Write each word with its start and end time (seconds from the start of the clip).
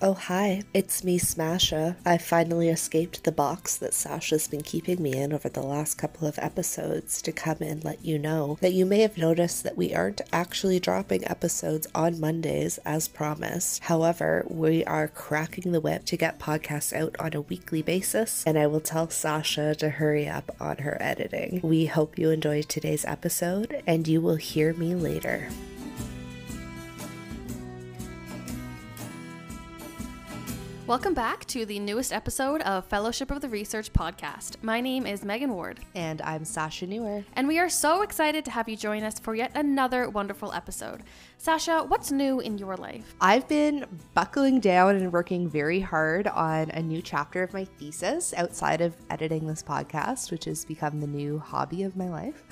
Oh, 0.00 0.14
hi. 0.14 0.62
It's 0.72 1.02
me, 1.02 1.18
Smasha. 1.18 1.96
I 2.06 2.18
finally 2.18 2.68
escaped 2.68 3.24
the 3.24 3.32
box 3.32 3.76
that 3.78 3.92
Sasha's 3.92 4.46
been 4.46 4.62
keeping 4.62 5.02
me 5.02 5.12
in 5.12 5.32
over 5.32 5.48
the 5.48 5.60
last 5.62 5.98
couple 5.98 6.28
of 6.28 6.38
episodes 6.38 7.20
to 7.22 7.32
come 7.32 7.56
and 7.62 7.82
let 7.82 8.04
you 8.04 8.16
know 8.16 8.58
that 8.60 8.74
you 8.74 8.86
may 8.86 9.00
have 9.00 9.18
noticed 9.18 9.64
that 9.64 9.76
we 9.76 9.92
aren't 9.92 10.20
actually 10.32 10.78
dropping 10.78 11.28
episodes 11.28 11.88
on 11.96 12.20
Mondays 12.20 12.78
as 12.84 13.08
promised. 13.08 13.82
However, 13.82 14.46
we 14.48 14.84
are 14.84 15.08
cracking 15.08 15.72
the 15.72 15.80
whip 15.80 16.04
to 16.04 16.16
get 16.16 16.38
podcasts 16.38 16.92
out 16.92 17.16
on 17.18 17.34
a 17.34 17.40
weekly 17.40 17.82
basis, 17.82 18.44
and 18.46 18.56
I 18.56 18.68
will 18.68 18.80
tell 18.80 19.10
Sasha 19.10 19.74
to 19.74 19.90
hurry 19.90 20.28
up 20.28 20.54
on 20.60 20.78
her 20.78 20.96
editing. 21.00 21.58
We 21.64 21.86
hope 21.86 22.16
you 22.16 22.30
enjoyed 22.30 22.68
today's 22.68 23.04
episode, 23.04 23.82
and 23.84 24.06
you 24.06 24.20
will 24.20 24.36
hear 24.36 24.74
me 24.74 24.94
later. 24.94 25.48
Welcome 30.88 31.12
back 31.12 31.44
to 31.48 31.66
the 31.66 31.78
newest 31.80 32.14
episode 32.14 32.62
of 32.62 32.86
Fellowship 32.86 33.30
of 33.30 33.42
the 33.42 33.48
Research 33.50 33.92
podcast. 33.92 34.54
My 34.62 34.80
name 34.80 35.04
is 35.04 35.22
Megan 35.22 35.52
Ward. 35.52 35.80
And 35.94 36.22
I'm 36.22 36.46
Sasha 36.46 36.86
Newer. 36.86 37.26
And 37.34 37.46
we 37.46 37.58
are 37.58 37.68
so 37.68 38.00
excited 38.00 38.46
to 38.46 38.50
have 38.52 38.70
you 38.70 38.76
join 38.78 39.02
us 39.02 39.18
for 39.18 39.34
yet 39.34 39.50
another 39.54 40.08
wonderful 40.08 40.50
episode. 40.50 41.02
Sasha, 41.40 41.84
what's 41.86 42.10
new 42.10 42.40
in 42.40 42.58
your 42.58 42.76
life? 42.76 43.14
I've 43.20 43.46
been 43.46 43.86
buckling 44.12 44.58
down 44.58 44.96
and 44.96 45.12
working 45.12 45.48
very 45.48 45.78
hard 45.78 46.26
on 46.26 46.68
a 46.70 46.82
new 46.82 47.00
chapter 47.00 47.44
of 47.44 47.52
my 47.52 47.64
thesis 47.64 48.34
outside 48.36 48.80
of 48.80 48.96
editing 49.08 49.46
this 49.46 49.62
podcast, 49.62 50.32
which 50.32 50.46
has 50.46 50.64
become 50.64 50.98
the 50.98 51.06
new 51.06 51.38
hobby 51.38 51.84
of 51.84 51.96
my 51.96 52.08
life. 52.08 52.42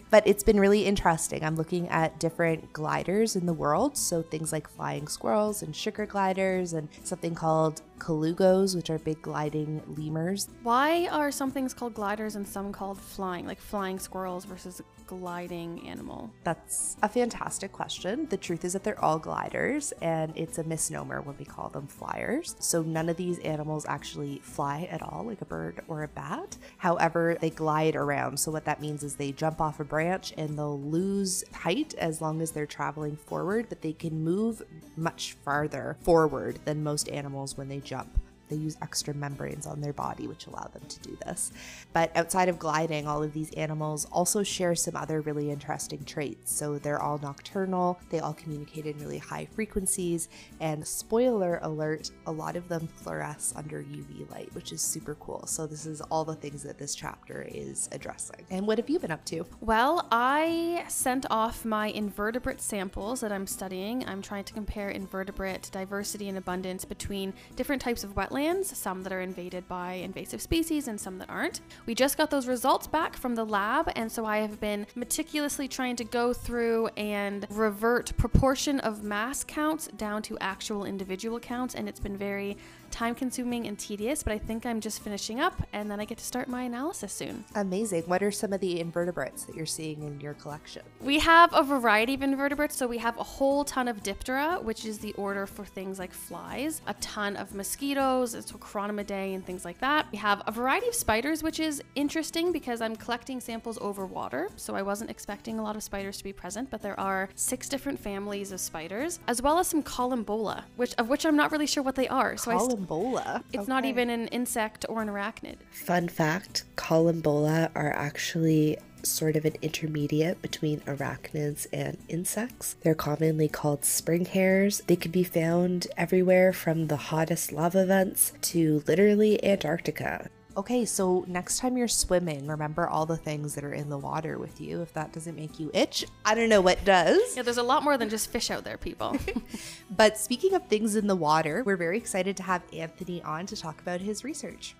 but 0.10 0.26
it's 0.26 0.42
been 0.42 0.58
really 0.58 0.84
interesting. 0.84 1.44
I'm 1.44 1.54
looking 1.54 1.88
at 1.88 2.18
different 2.18 2.72
gliders 2.72 3.36
in 3.36 3.46
the 3.46 3.54
world. 3.54 3.96
So 3.96 4.20
things 4.20 4.50
like 4.50 4.68
flying 4.68 5.06
squirrels 5.06 5.62
and 5.62 5.74
sugar 5.74 6.06
gliders, 6.06 6.72
and 6.72 6.88
something 7.04 7.36
called 7.36 7.82
colugos, 7.98 8.74
which 8.74 8.90
are 8.90 8.98
big 8.98 9.22
gliding 9.22 9.80
lemurs. 9.96 10.48
Why 10.64 11.06
are 11.06 11.30
some 11.30 11.52
things 11.52 11.72
called 11.72 11.94
gliders 11.94 12.34
and 12.34 12.46
some 12.46 12.72
called 12.72 13.00
flying, 13.00 13.46
like 13.46 13.60
flying 13.60 14.00
squirrels 14.00 14.44
versus 14.44 14.82
gliding 15.06 15.88
animal? 15.88 16.30
That's 16.44 16.96
a 17.02 17.08
fantastic 17.08 17.72
question. 17.72 18.26
The 18.28 18.36
truth 18.36 18.64
is 18.64 18.72
that 18.72 18.84
they're 18.84 19.02
all 19.02 19.18
gliders, 19.18 19.92
and 20.02 20.32
it's 20.36 20.58
a 20.58 20.64
misnomer 20.64 21.20
when 21.20 21.36
we 21.38 21.44
call 21.44 21.68
them 21.68 21.86
flyers. 21.86 22.56
So 22.58 22.82
none 22.82 23.08
of 23.08 23.16
these 23.16 23.38
animals 23.40 23.86
actually 23.86 24.40
fly 24.42 24.88
at 24.90 25.02
all, 25.02 25.24
like 25.26 25.40
a 25.40 25.44
bird 25.46 25.82
or 25.88 26.02
a 26.02 26.08
bat. 26.08 26.56
However, 26.78 27.36
they 27.40 27.50
glide 27.50 27.96
around. 27.96 28.38
So 28.38 28.50
what 28.50 28.64
that 28.64 28.80
means 28.80 29.02
is 29.02 29.16
they 29.16 29.32
jump 29.32 29.60
off 29.60 29.80
a 29.80 29.84
branch 29.84 30.32
and 30.36 30.58
they'll 30.58 30.80
lose 30.80 31.44
height 31.52 31.94
as 31.98 32.20
long 32.20 32.40
as 32.42 32.50
they're 32.50 32.66
traveling 32.66 33.16
forward, 33.16 33.66
but 33.68 33.82
they 33.82 33.92
can 33.92 34.24
move 34.24 34.62
much 34.96 35.36
farther 35.44 35.96
forward 36.02 36.58
than 36.64 36.82
most 36.82 37.08
animals 37.08 37.56
when 37.56 37.68
they 37.68 37.80
jump. 37.80 38.18
They 38.48 38.56
use 38.56 38.76
extra 38.82 39.14
membranes 39.14 39.66
on 39.66 39.80
their 39.80 39.92
body, 39.92 40.26
which 40.26 40.46
allow 40.46 40.68
them 40.72 40.82
to 40.88 41.00
do 41.00 41.16
this. 41.24 41.52
But 41.92 42.16
outside 42.16 42.48
of 42.48 42.58
gliding, 42.58 43.06
all 43.06 43.22
of 43.22 43.32
these 43.32 43.52
animals 43.54 44.06
also 44.12 44.42
share 44.42 44.74
some 44.74 44.96
other 44.96 45.20
really 45.20 45.50
interesting 45.50 46.04
traits. 46.04 46.54
So 46.54 46.78
they're 46.78 47.00
all 47.00 47.18
nocturnal, 47.18 47.98
they 48.10 48.20
all 48.20 48.34
communicate 48.34 48.86
in 48.86 48.98
really 48.98 49.18
high 49.18 49.46
frequencies, 49.46 50.28
and 50.60 50.86
spoiler 50.86 51.58
alert, 51.62 52.10
a 52.26 52.32
lot 52.32 52.56
of 52.56 52.68
them 52.68 52.88
fluoresce 53.02 53.56
under 53.56 53.82
UV 53.82 54.30
light, 54.30 54.54
which 54.54 54.72
is 54.72 54.80
super 54.80 55.16
cool. 55.16 55.46
So 55.46 55.66
this 55.66 55.86
is 55.86 56.00
all 56.02 56.24
the 56.24 56.34
things 56.34 56.62
that 56.62 56.78
this 56.78 56.94
chapter 56.94 57.46
is 57.50 57.88
addressing. 57.92 58.44
And 58.50 58.66
what 58.66 58.78
have 58.78 58.88
you 58.88 58.98
been 58.98 59.10
up 59.10 59.24
to? 59.26 59.44
Well, 59.60 60.06
I 60.12 60.84
sent 60.88 61.26
off 61.30 61.64
my 61.64 61.88
invertebrate 61.88 62.60
samples 62.60 63.20
that 63.20 63.32
I'm 63.32 63.46
studying. 63.46 64.06
I'm 64.06 64.22
trying 64.22 64.44
to 64.44 64.52
compare 64.52 64.90
invertebrate 64.90 65.70
diversity 65.72 66.28
and 66.28 66.38
abundance 66.38 66.84
between 66.84 67.32
different 67.56 67.82
types 67.82 68.04
of 68.04 68.14
wetlands 68.14 68.35
wetlands, 68.36 68.66
some 68.66 69.02
that 69.02 69.12
are 69.12 69.20
invaded 69.20 69.66
by 69.68 69.94
invasive 69.94 70.40
species 70.40 70.88
and 70.88 71.00
some 71.00 71.18
that 71.18 71.30
aren't. 71.30 71.60
We 71.86 71.94
just 71.94 72.18
got 72.18 72.30
those 72.30 72.46
results 72.46 72.86
back 72.86 73.16
from 73.16 73.34
the 73.34 73.44
lab, 73.44 73.90
and 73.96 74.10
so 74.10 74.24
I 74.24 74.38
have 74.38 74.60
been 74.60 74.86
meticulously 74.94 75.68
trying 75.68 75.96
to 75.96 76.04
go 76.04 76.32
through 76.32 76.88
and 76.96 77.46
revert 77.50 78.16
proportion 78.16 78.80
of 78.80 79.02
mass 79.02 79.44
counts 79.44 79.88
down 79.88 80.22
to 80.22 80.38
actual 80.40 80.84
individual 80.84 81.40
counts, 81.40 81.74
and 81.74 81.88
it's 81.88 82.00
been 82.00 82.16
very 82.16 82.56
time 82.96 83.14
consuming 83.14 83.66
and 83.66 83.78
tedious, 83.78 84.22
but 84.22 84.32
I 84.32 84.38
think 84.38 84.64
I'm 84.64 84.80
just 84.80 85.02
finishing 85.02 85.38
up 85.38 85.62
and 85.74 85.90
then 85.90 86.00
I 86.00 86.06
get 86.06 86.16
to 86.16 86.24
start 86.24 86.48
my 86.48 86.62
analysis 86.62 87.12
soon. 87.12 87.44
Amazing. 87.54 88.04
What 88.04 88.22
are 88.22 88.30
some 88.30 88.54
of 88.54 88.60
the 88.60 88.80
invertebrates 88.80 89.44
that 89.44 89.54
you're 89.54 89.66
seeing 89.66 90.02
in 90.02 90.18
your 90.18 90.32
collection? 90.32 90.82
We 91.02 91.18
have 91.18 91.50
a 91.52 91.62
variety 91.62 92.14
of 92.14 92.22
invertebrates. 92.22 92.74
So 92.74 92.86
we 92.86 92.96
have 92.98 93.18
a 93.18 93.22
whole 93.22 93.64
ton 93.64 93.86
of 93.86 94.02
Diptera, 94.02 94.62
which 94.62 94.86
is 94.86 94.98
the 94.98 95.12
order 95.14 95.46
for 95.46 95.66
things 95.66 95.98
like 95.98 96.12
flies, 96.12 96.80
a 96.86 96.94
ton 96.94 97.36
of 97.36 97.54
mosquitoes, 97.54 98.30
so 98.30 98.56
Chironomidae 98.56 99.34
and 99.34 99.44
things 99.44 99.66
like 99.66 99.78
that. 99.80 100.06
We 100.10 100.16
have 100.18 100.42
a 100.46 100.50
variety 100.50 100.88
of 100.88 100.94
spiders, 100.94 101.42
which 101.42 101.60
is 101.60 101.82
interesting 101.96 102.50
because 102.50 102.80
I'm 102.80 102.96
collecting 102.96 103.40
samples 103.40 103.76
over 103.82 104.06
water. 104.06 104.48
So 104.56 104.74
I 104.74 104.80
wasn't 104.80 105.10
expecting 105.10 105.58
a 105.58 105.62
lot 105.62 105.76
of 105.76 105.82
spiders 105.82 106.16
to 106.16 106.24
be 106.24 106.32
present, 106.32 106.70
but 106.70 106.80
there 106.80 106.98
are 106.98 107.28
six 107.34 107.68
different 107.68 108.00
families 108.00 108.52
of 108.52 108.60
spiders, 108.60 109.20
as 109.28 109.42
well 109.42 109.58
as 109.58 109.66
some 109.68 109.82
collembola, 109.82 110.64
which 110.76 110.94
of 110.94 111.10
which 111.10 111.26
I'm 111.26 111.36
not 111.36 111.52
really 111.52 111.66
sure 111.66 111.82
what 111.82 111.94
they 111.94 112.08
are. 112.08 112.38
So 112.38 112.50
I 112.50 112.56
collembola. 112.86 113.42
It's 113.52 113.62
okay. 113.62 113.68
not 113.72 113.84
even 113.84 114.10
an 114.10 114.28
insect 114.28 114.84
or 114.88 115.02
an 115.02 115.08
arachnid. 115.08 115.56
Fun 115.70 116.08
fact 116.08 116.64
collembola 116.76 117.70
are 117.74 117.92
actually 117.92 118.78
sort 119.02 119.36
of 119.36 119.44
an 119.44 119.54
intermediate 119.62 120.42
between 120.42 120.80
arachnids 120.80 121.66
and 121.72 121.96
insects. 122.08 122.74
They're 122.82 122.94
commonly 122.94 123.48
called 123.48 123.82
springtails. 123.82 124.84
They 124.86 124.96
can 124.96 125.12
be 125.12 125.24
found 125.24 125.86
everywhere 125.96 126.52
from 126.52 126.88
the 126.88 126.96
hottest 126.96 127.52
lava 127.52 127.86
vents 127.86 128.32
to 128.42 128.82
literally 128.86 129.42
Antarctica. 129.44 130.28
Okay, 130.56 130.86
so 130.86 131.22
next 131.28 131.58
time 131.58 131.76
you're 131.76 131.86
swimming, 131.86 132.46
remember 132.46 132.88
all 132.88 133.04
the 133.04 133.18
things 133.18 133.54
that 133.54 133.62
are 133.62 133.74
in 133.74 133.90
the 133.90 133.98
water 133.98 134.38
with 134.38 134.58
you. 134.58 134.80
If 134.80 134.90
that 134.94 135.12
doesn't 135.12 135.36
make 135.36 135.60
you 135.60 135.70
itch, 135.74 136.06
I 136.24 136.34
don't 136.34 136.48
know 136.48 136.62
what 136.62 136.82
does. 136.82 137.36
Yeah, 137.36 137.42
there's 137.42 137.58
a 137.58 137.62
lot 137.62 137.82
more 137.82 137.98
than 137.98 138.08
just 138.08 138.30
fish 138.30 138.50
out 138.50 138.64
there, 138.64 138.78
people. 138.78 139.18
but 139.90 140.16
speaking 140.16 140.54
of 140.54 140.66
things 140.66 140.96
in 140.96 141.08
the 141.08 141.14
water, 141.14 141.62
we're 141.66 141.76
very 141.76 141.98
excited 141.98 142.38
to 142.38 142.42
have 142.44 142.62
Anthony 142.72 143.22
on 143.22 143.44
to 143.46 143.56
talk 143.56 143.82
about 143.82 144.00
his 144.00 144.24
research. 144.24 144.74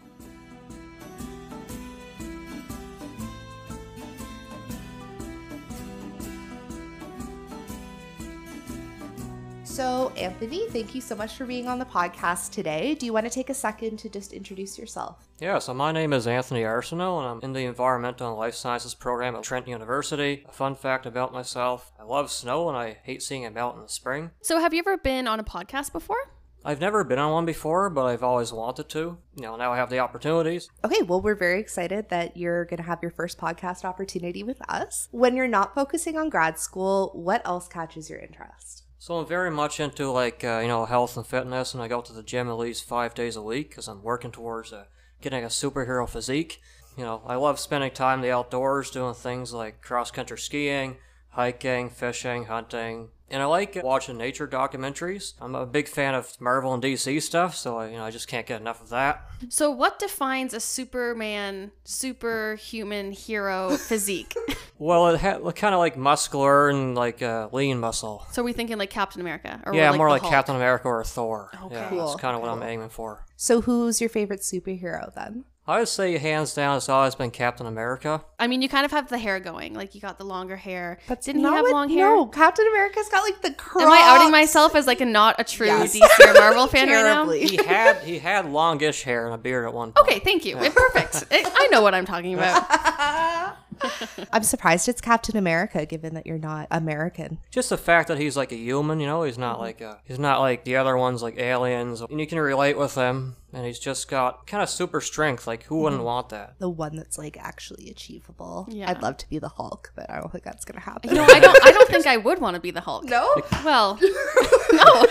So, 9.76 10.10
Anthony, 10.16 10.66
thank 10.70 10.94
you 10.94 11.02
so 11.02 11.14
much 11.14 11.34
for 11.34 11.44
being 11.44 11.68
on 11.68 11.78
the 11.78 11.84
podcast 11.84 12.50
today. 12.50 12.94
Do 12.94 13.04
you 13.04 13.12
want 13.12 13.26
to 13.26 13.30
take 13.30 13.50
a 13.50 13.54
second 13.54 13.98
to 13.98 14.08
just 14.08 14.32
introduce 14.32 14.78
yourself? 14.78 15.28
Yeah, 15.38 15.58
so 15.58 15.74
my 15.74 15.92
name 15.92 16.14
is 16.14 16.26
Anthony 16.26 16.62
Arsenault, 16.62 17.18
and 17.18 17.28
I'm 17.28 17.40
in 17.42 17.52
the 17.52 17.66
Environmental 17.66 18.28
and 18.30 18.38
Life 18.38 18.54
Sciences 18.54 18.94
program 18.94 19.36
at 19.36 19.42
Trent 19.42 19.68
University. 19.68 20.46
A 20.48 20.52
fun 20.52 20.76
fact 20.76 21.04
about 21.04 21.30
myself 21.30 21.92
I 22.00 22.04
love 22.04 22.30
snow 22.30 22.70
and 22.70 22.78
I 22.78 22.96
hate 23.02 23.22
seeing 23.22 23.42
it 23.42 23.52
melt 23.52 23.76
in 23.76 23.82
the 23.82 23.88
spring. 23.90 24.30
So, 24.40 24.60
have 24.60 24.72
you 24.72 24.78
ever 24.78 24.96
been 24.96 25.28
on 25.28 25.40
a 25.40 25.44
podcast 25.44 25.92
before? 25.92 26.32
I've 26.64 26.80
never 26.80 27.04
been 27.04 27.18
on 27.18 27.32
one 27.32 27.44
before, 27.44 27.90
but 27.90 28.06
I've 28.06 28.22
always 28.22 28.54
wanted 28.54 28.88
to. 28.88 29.18
You 29.34 29.42
know, 29.42 29.56
now 29.56 29.74
I 29.74 29.76
have 29.76 29.90
the 29.90 29.98
opportunities. 29.98 30.70
Okay, 30.86 31.02
well, 31.02 31.20
we're 31.20 31.34
very 31.34 31.60
excited 31.60 32.08
that 32.08 32.34
you're 32.34 32.64
going 32.64 32.78
to 32.78 32.82
have 32.82 33.02
your 33.02 33.10
first 33.10 33.36
podcast 33.36 33.84
opportunity 33.84 34.42
with 34.42 34.62
us. 34.70 35.08
When 35.10 35.36
you're 35.36 35.46
not 35.46 35.74
focusing 35.74 36.16
on 36.16 36.30
grad 36.30 36.58
school, 36.58 37.10
what 37.12 37.42
else 37.44 37.68
catches 37.68 38.08
your 38.08 38.20
interest? 38.20 38.85
So 39.06 39.20
I'm 39.20 39.26
very 39.26 39.52
much 39.52 39.78
into 39.78 40.10
like 40.10 40.42
uh, 40.42 40.58
you 40.58 40.66
know 40.66 40.84
health 40.84 41.16
and 41.16 41.24
fitness, 41.24 41.74
and 41.74 41.80
I 41.80 41.86
go 41.86 42.00
to 42.00 42.12
the 42.12 42.24
gym 42.24 42.48
at 42.48 42.58
least 42.58 42.88
five 42.88 43.14
days 43.14 43.36
a 43.36 43.40
week 43.40 43.68
because 43.68 43.86
I'm 43.86 44.02
working 44.02 44.32
towards 44.32 44.72
uh, 44.72 44.86
getting 45.20 45.44
a 45.44 45.46
superhero 45.46 46.08
physique. 46.08 46.60
You 46.96 47.04
know, 47.04 47.22
I 47.24 47.36
love 47.36 47.60
spending 47.60 47.92
time 47.92 48.18
in 48.18 48.22
the 48.24 48.32
outdoors 48.32 48.90
doing 48.90 49.14
things 49.14 49.52
like 49.52 49.80
cross 49.80 50.10
country 50.10 50.38
skiing, 50.38 50.96
hiking, 51.28 51.88
fishing, 51.88 52.46
hunting, 52.46 53.10
and 53.30 53.42
I 53.42 53.46
like 53.46 53.78
watching 53.82 54.16
nature 54.16 54.46
documentaries. 54.46 55.34
I'm 55.40 55.54
a 55.54 55.66
big 55.66 55.88
fan 55.88 56.14
of 56.14 56.40
Marvel 56.40 56.72
and 56.72 56.82
DC 56.82 57.20
stuff, 57.22 57.56
so 57.56 57.78
I, 57.78 57.88
you 57.88 57.96
know 57.96 58.04
I 58.04 58.10
just 58.10 58.28
can't 58.28 58.46
get 58.46 58.60
enough 58.60 58.80
of 58.80 58.90
that. 58.90 59.28
So, 59.48 59.70
what 59.70 59.98
defines 59.98 60.54
a 60.54 60.60
Superman, 60.60 61.72
superhuman 61.84 63.12
hero 63.12 63.76
physique? 63.76 64.34
well, 64.78 65.08
it 65.08 65.18
had 65.18 65.42
kind 65.56 65.74
of 65.74 65.78
like 65.78 65.96
muscular 65.96 66.68
and 66.68 66.94
like 66.94 67.22
uh, 67.22 67.48
lean 67.52 67.80
muscle. 67.80 68.26
So, 68.32 68.42
are 68.42 68.44
we 68.44 68.52
thinking 68.52 68.78
like 68.78 68.90
Captain 68.90 69.20
America? 69.20 69.60
Or 69.64 69.74
yeah, 69.74 69.90
like 69.90 69.98
more 69.98 70.10
like 70.10 70.22
Hulk? 70.22 70.32
Captain 70.32 70.56
America 70.56 70.88
or 70.88 71.04
Thor. 71.04 71.50
Okay, 71.64 71.74
yeah, 71.74 71.88
cool. 71.88 72.06
that's 72.08 72.20
kind 72.20 72.36
of 72.36 72.42
what 72.42 72.50
I'm 72.50 72.62
aiming 72.62 72.90
for. 72.90 73.26
So, 73.36 73.60
who's 73.60 74.00
your 74.00 74.10
favorite 74.10 74.40
superhero 74.40 75.12
then? 75.14 75.44
I 75.68 75.80
would 75.80 75.88
say 75.88 76.16
hands 76.18 76.54
down, 76.54 76.76
it's 76.76 76.88
always 76.88 77.16
been 77.16 77.32
Captain 77.32 77.66
America. 77.66 78.22
I 78.38 78.46
mean, 78.46 78.62
you 78.62 78.68
kind 78.68 78.84
of 78.84 78.92
have 78.92 79.08
the 79.08 79.18
hair 79.18 79.40
going, 79.40 79.74
like 79.74 79.96
you 79.96 80.00
got 80.00 80.16
the 80.16 80.24
longer 80.24 80.54
hair. 80.54 80.98
But 81.08 81.22
didn't 81.22 81.40
he 81.40 81.46
have 81.46 81.62
what, 81.62 81.72
long 81.72 81.88
hair? 81.88 82.06
No, 82.06 82.26
Captain 82.26 82.66
America's 82.68 83.08
got 83.08 83.22
like 83.22 83.42
the 83.42 83.52
crocs. 83.52 83.84
Am 83.84 83.90
I 83.90 84.00
outing 84.04 84.30
myself 84.30 84.76
as 84.76 84.86
like 84.86 85.00
a 85.00 85.04
not 85.04 85.40
a 85.40 85.44
true 85.44 85.66
yes. 85.66 85.96
DC 85.96 86.30
or 86.30 86.34
Marvel 86.34 86.66
fan 86.68 86.88
right 86.88 87.02
now? 87.02 87.28
He 87.30 87.56
had 87.56 87.96
he 88.04 88.20
had 88.20 88.48
longish 88.48 89.02
hair 89.02 89.26
and 89.26 89.34
a 89.34 89.38
beard 89.38 89.66
at 89.66 89.74
one 89.74 89.90
point. 89.92 90.08
Okay, 90.08 90.20
thank 90.20 90.44
you. 90.44 90.56
Yeah. 90.56 90.70
Perfect. 90.72 91.24
I 91.32 91.66
know 91.72 91.82
what 91.82 91.94
I'm 91.94 92.06
talking 92.06 92.34
about. 92.34 93.56
I'm 94.32 94.42
surprised 94.42 94.88
it's 94.88 95.00
Captain 95.00 95.36
America, 95.36 95.86
given 95.86 96.14
that 96.14 96.26
you're 96.26 96.38
not 96.38 96.68
American. 96.70 97.38
Just 97.50 97.70
the 97.70 97.76
fact 97.76 98.08
that 98.08 98.18
he's 98.18 98.36
like 98.36 98.52
a 98.52 98.56
human, 98.56 99.00
you 99.00 99.06
know, 99.06 99.22
he's 99.22 99.38
not 99.38 99.54
mm-hmm. 99.54 99.62
like 99.62 99.80
a, 99.80 100.00
he's 100.04 100.18
not 100.18 100.40
like 100.40 100.64
the 100.64 100.76
other 100.76 100.96
ones 100.96 101.22
like 101.22 101.38
aliens. 101.38 102.00
And 102.00 102.20
you 102.20 102.26
can 102.26 102.38
relate 102.38 102.78
with 102.78 102.94
him, 102.94 103.36
and 103.52 103.66
he's 103.66 103.78
just 103.78 104.08
got 104.08 104.46
kind 104.46 104.62
of 104.62 104.68
super 104.68 105.00
strength. 105.00 105.46
Like 105.46 105.64
who 105.64 105.80
wouldn't 105.80 106.00
mm-hmm. 106.00 106.06
want 106.06 106.28
that? 106.30 106.58
The 106.58 106.70
one 106.70 106.96
that's 106.96 107.18
like 107.18 107.36
actually 107.38 107.90
achievable. 107.90 108.66
Yeah. 108.70 108.90
I'd 108.90 109.02
love 109.02 109.16
to 109.18 109.28
be 109.28 109.38
the 109.38 109.48
Hulk, 109.48 109.92
but 109.94 110.10
I 110.10 110.20
don't 110.20 110.30
think 110.30 110.44
that's 110.44 110.64
gonna 110.64 110.80
happen. 110.80 111.10
You 111.10 111.16
know, 111.16 111.24
I 111.24 111.40
don't. 111.40 111.64
I 111.64 111.72
don't 111.72 111.88
think 111.90 112.06
I 112.06 112.16
would 112.16 112.40
want 112.40 112.54
to 112.54 112.60
be 112.60 112.70
the 112.70 112.80
Hulk. 112.80 113.04
no. 113.04 113.42
Well, 113.64 113.98
no. 114.72 115.06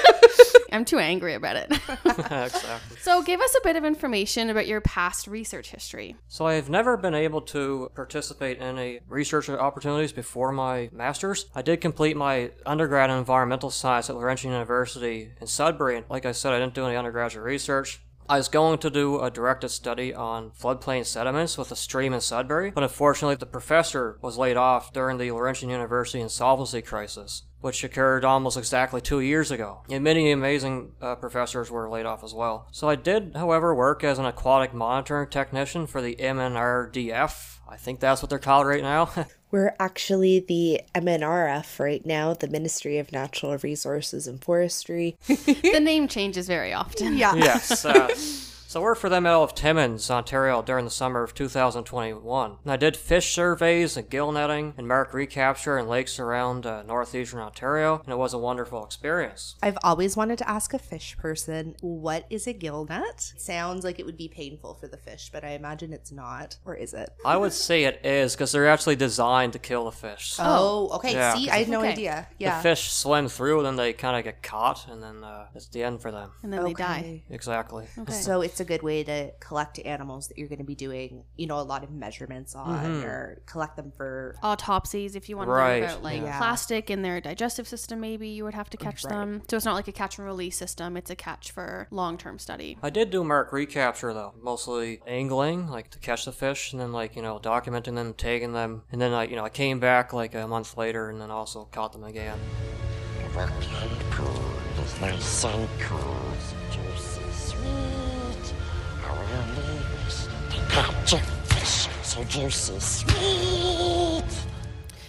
I'm 0.75 0.83
too 0.83 0.99
angry 0.99 1.35
about 1.35 1.55
it. 1.55 1.71
exactly. 2.05 2.97
So, 2.99 3.23
give 3.23 3.39
us 3.39 3.55
a 3.55 3.61
bit 3.63 3.77
of 3.77 3.85
information 3.85 4.49
about 4.49 4.67
your 4.67 4.81
past 4.81 5.25
research 5.25 5.71
history. 5.71 6.17
So 6.27 6.45
I've 6.47 6.69
never 6.69 6.97
been 6.97 7.15
able 7.15 7.41
to 7.41 7.89
participate 7.95 8.57
in 8.57 8.63
any 8.63 8.99
research 9.07 9.49
opportunities 9.49 10.11
before 10.11 10.51
my 10.51 10.89
master's. 10.91 11.45
I 11.55 11.61
did 11.61 11.79
complete 11.79 12.17
my 12.17 12.51
undergrad 12.65 13.09
in 13.09 13.17
environmental 13.17 13.69
science 13.69 14.09
at 14.09 14.17
Laurentian 14.17 14.51
University 14.51 15.31
in 15.39 15.47
Sudbury. 15.47 15.95
And 15.95 16.05
like 16.09 16.25
I 16.25 16.33
said, 16.33 16.51
I 16.51 16.59
didn't 16.59 16.73
do 16.73 16.85
any 16.85 16.97
undergraduate 16.97 17.45
research. 17.45 18.01
I 18.27 18.37
was 18.37 18.47
going 18.47 18.79
to 18.79 18.89
do 18.89 19.21
a 19.21 19.29
directed 19.29 19.69
study 19.69 20.11
on 20.11 20.49
floodplain 20.49 21.05
sediments 21.05 21.59
with 21.59 21.71
a 21.71 21.75
stream 21.75 22.11
in 22.11 22.21
Sudbury, 22.21 22.71
but 22.71 22.83
unfortunately 22.83 23.35
the 23.35 23.45
professor 23.45 24.17
was 24.19 24.35
laid 24.35 24.57
off 24.57 24.91
during 24.91 25.19
the 25.19 25.31
Laurentian 25.31 25.69
University 25.69 26.19
insolvency 26.19 26.81
crisis, 26.81 27.43
which 27.65 27.83
occurred 27.83 28.23
almost 28.23 28.57
exactly 28.57 29.01
two 29.01 29.19
years 29.19 29.49
ago. 29.49 29.81
And 29.89 30.03
many 30.03 30.29
amazing 30.29 30.91
uh, 31.01 31.15
professors 31.15 31.71
were 31.71 31.89
laid 31.89 32.05
off 32.05 32.23
as 32.23 32.31
well. 32.31 32.67
So 32.71 32.87
I 32.87 32.95
did, 32.95 33.35
however, 33.35 33.73
work 33.73 34.03
as 34.03 34.19
an 34.19 34.25
aquatic 34.25 34.71
monitoring 34.71 35.31
technician 35.31 35.87
for 35.87 35.99
the 35.99 36.15
MNRDF. 36.17 37.57
I 37.67 37.75
think 37.77 37.99
that's 37.99 38.21
what 38.21 38.29
they're 38.29 38.37
called 38.37 38.67
right 38.67 38.83
now. 38.83 39.09
We're 39.51 39.75
actually 39.79 40.41
the 40.41 40.81
MNRF 40.93 41.79
right 41.79 42.05
now, 42.05 42.35
the 42.35 42.47
Ministry 42.47 42.99
of 42.99 43.11
Natural 43.11 43.57
Resources 43.57 44.27
and 44.27 44.39
Forestry. 44.43 45.17
the 45.25 45.79
name 45.81 46.07
changes 46.07 46.45
very 46.45 46.71
often. 46.71 47.17
Yeah. 47.17 47.33
yes. 47.33 47.83
Uh, 47.83 48.13
so 48.75 48.81
I 48.81 48.83
worked 48.83 48.99
for 48.99 49.07
them 49.07 49.25
out 49.25 49.41
of 49.43 49.55
Timmins, 49.55 50.11
Ontario 50.11 50.61
during 50.61 50.83
the 50.83 50.91
summer 50.91 51.23
of 51.23 51.33
2021. 51.33 52.57
And 52.61 52.71
I 52.73 52.75
did 52.75 52.97
fish 52.97 53.33
surveys 53.33 53.95
and 53.95 54.09
gill 54.09 54.33
netting 54.33 54.73
and 54.77 54.85
mark 54.85 55.13
recapture 55.13 55.77
in 55.77 55.87
lakes 55.87 56.19
around 56.19 56.65
uh, 56.65 56.83
northeastern 56.83 57.39
Ontario, 57.39 58.01
and 58.03 58.11
it 58.11 58.17
was 58.17 58.33
a 58.33 58.37
wonderful 58.37 58.83
experience. 58.83 59.55
I've 59.63 59.77
always 59.81 60.17
wanted 60.17 60.39
to 60.39 60.49
ask 60.49 60.73
a 60.73 60.77
fish 60.79 61.15
person, 61.17 61.77
what 61.79 62.25
is 62.29 62.47
a 62.47 62.53
gill 62.53 62.83
net? 62.83 63.31
Sounds 63.37 63.85
like 63.85 63.97
it 63.97 64.05
would 64.05 64.17
be 64.17 64.27
painful 64.27 64.73
for 64.73 64.89
the 64.89 64.97
fish, 64.97 65.29
but 65.31 65.45
I 65.45 65.51
imagine 65.51 65.93
it's 65.93 66.11
not. 66.11 66.57
Or 66.65 66.75
is 66.75 66.93
it? 66.93 67.11
I 67.23 67.37
would 67.37 67.53
say 67.53 67.85
it 67.85 68.01
is 68.05 68.35
because 68.35 68.51
they're 68.51 68.67
actually 68.67 68.97
designed 68.97 69.53
to 69.53 69.59
kill 69.59 69.85
the 69.85 69.93
fish. 69.93 70.35
Oh, 70.37 70.89
okay. 70.95 71.13
Yeah. 71.13 71.33
See, 71.35 71.49
I 71.49 71.59
had 71.59 71.69
no 71.69 71.79
Okay. 71.79 71.93
idea. 71.93 72.27
The 72.37 72.51
fish 72.61 72.91
swim 72.91 73.29
through, 73.29 73.59
and 73.59 73.67
then 73.67 73.75
they 73.77 73.93
kind 73.93 74.17
of 74.17 74.25
get 74.25 74.43
caught, 74.43 74.85
and 74.89 75.01
then 75.01 75.23
uh, 75.23 75.45
it's 75.55 75.67
the 75.69 75.81
end 75.81 76.01
for 76.01 76.11
them. 76.11 76.31
And 76.43 76.51
then 76.51 76.65
they 76.65 76.73
die. 76.73 77.23
Exactly. 77.29 77.87
Okay. 77.97 78.11
So 78.25 78.41
it's 78.41 78.59
a 78.59 78.64
good 78.65 78.83
way 78.83 79.03
to 79.03 79.31
collect 79.39 79.79
animals 79.79 80.27
that 80.27 80.37
you're 80.37 80.47
going 80.47 80.59
to 80.59 80.65
be 80.65 80.75
doing, 80.75 81.23
you 81.37 81.47
know, 81.47 81.59
a 81.59 81.61
lot 81.61 81.83
of 81.83 81.91
measurements 81.91 82.55
on 82.55 82.85
mm-hmm. 82.85 83.05
or 83.05 83.41
collect 83.45 83.75
them 83.75 83.91
for 83.95 84.35
Autopsies, 84.43 85.15
if 85.15 85.29
you 85.29 85.37
want 85.37 85.47
to 85.47 85.53
Right, 85.53 85.79
know 85.79 85.85
about 85.85 86.03
like 86.03 86.21
yeah. 86.21 86.37
plastic 86.37 86.89
in 86.89 87.01
their 87.01 87.21
digestive 87.21 87.67
system, 87.67 87.99
maybe 87.99 88.27
you 88.27 88.43
would 88.43 88.53
have 88.53 88.69
to 88.71 88.77
catch 88.77 89.03
them. 89.03 89.41
So 89.49 89.57
it's 89.57 89.65
not 89.65 89.75
like 89.75 89.87
a 89.87 89.91
catch 89.91 90.17
and 90.17 90.27
release 90.27 90.57
system; 90.57 90.97
it's 90.97 91.09
a 91.09 91.15
catch 91.15 91.51
for 91.51 91.87
long-term 91.91 92.39
study. 92.39 92.77
I 92.81 92.89
did 92.89 93.09
do 93.09 93.23
mark 93.23 93.51
recapture 93.53 94.13
though, 94.13 94.33
mostly 94.41 95.01
angling, 95.07 95.67
like 95.67 95.89
to 95.91 95.99
catch 95.99 96.25
the 96.25 96.31
fish, 96.31 96.71
and 96.71 96.81
then 96.81 96.91
like 96.91 97.15
you 97.15 97.21
know 97.21 97.39
documenting 97.39 97.95
them, 97.95 98.13
tagging 98.13 98.53
them, 98.53 98.83
and 98.91 99.01
then 99.01 99.11
like 99.11 99.29
you 99.29 99.35
know 99.35 99.45
I 99.45 99.49
came 99.49 99.79
back 99.79 100.13
like 100.13 100.35
a 100.35 100.47
month 100.47 100.77
later, 100.77 101.09
and 101.09 101.21
then 101.21 101.31
also 101.31 101.65
caught 101.71 101.93
them 101.93 102.03
again. 102.03 102.39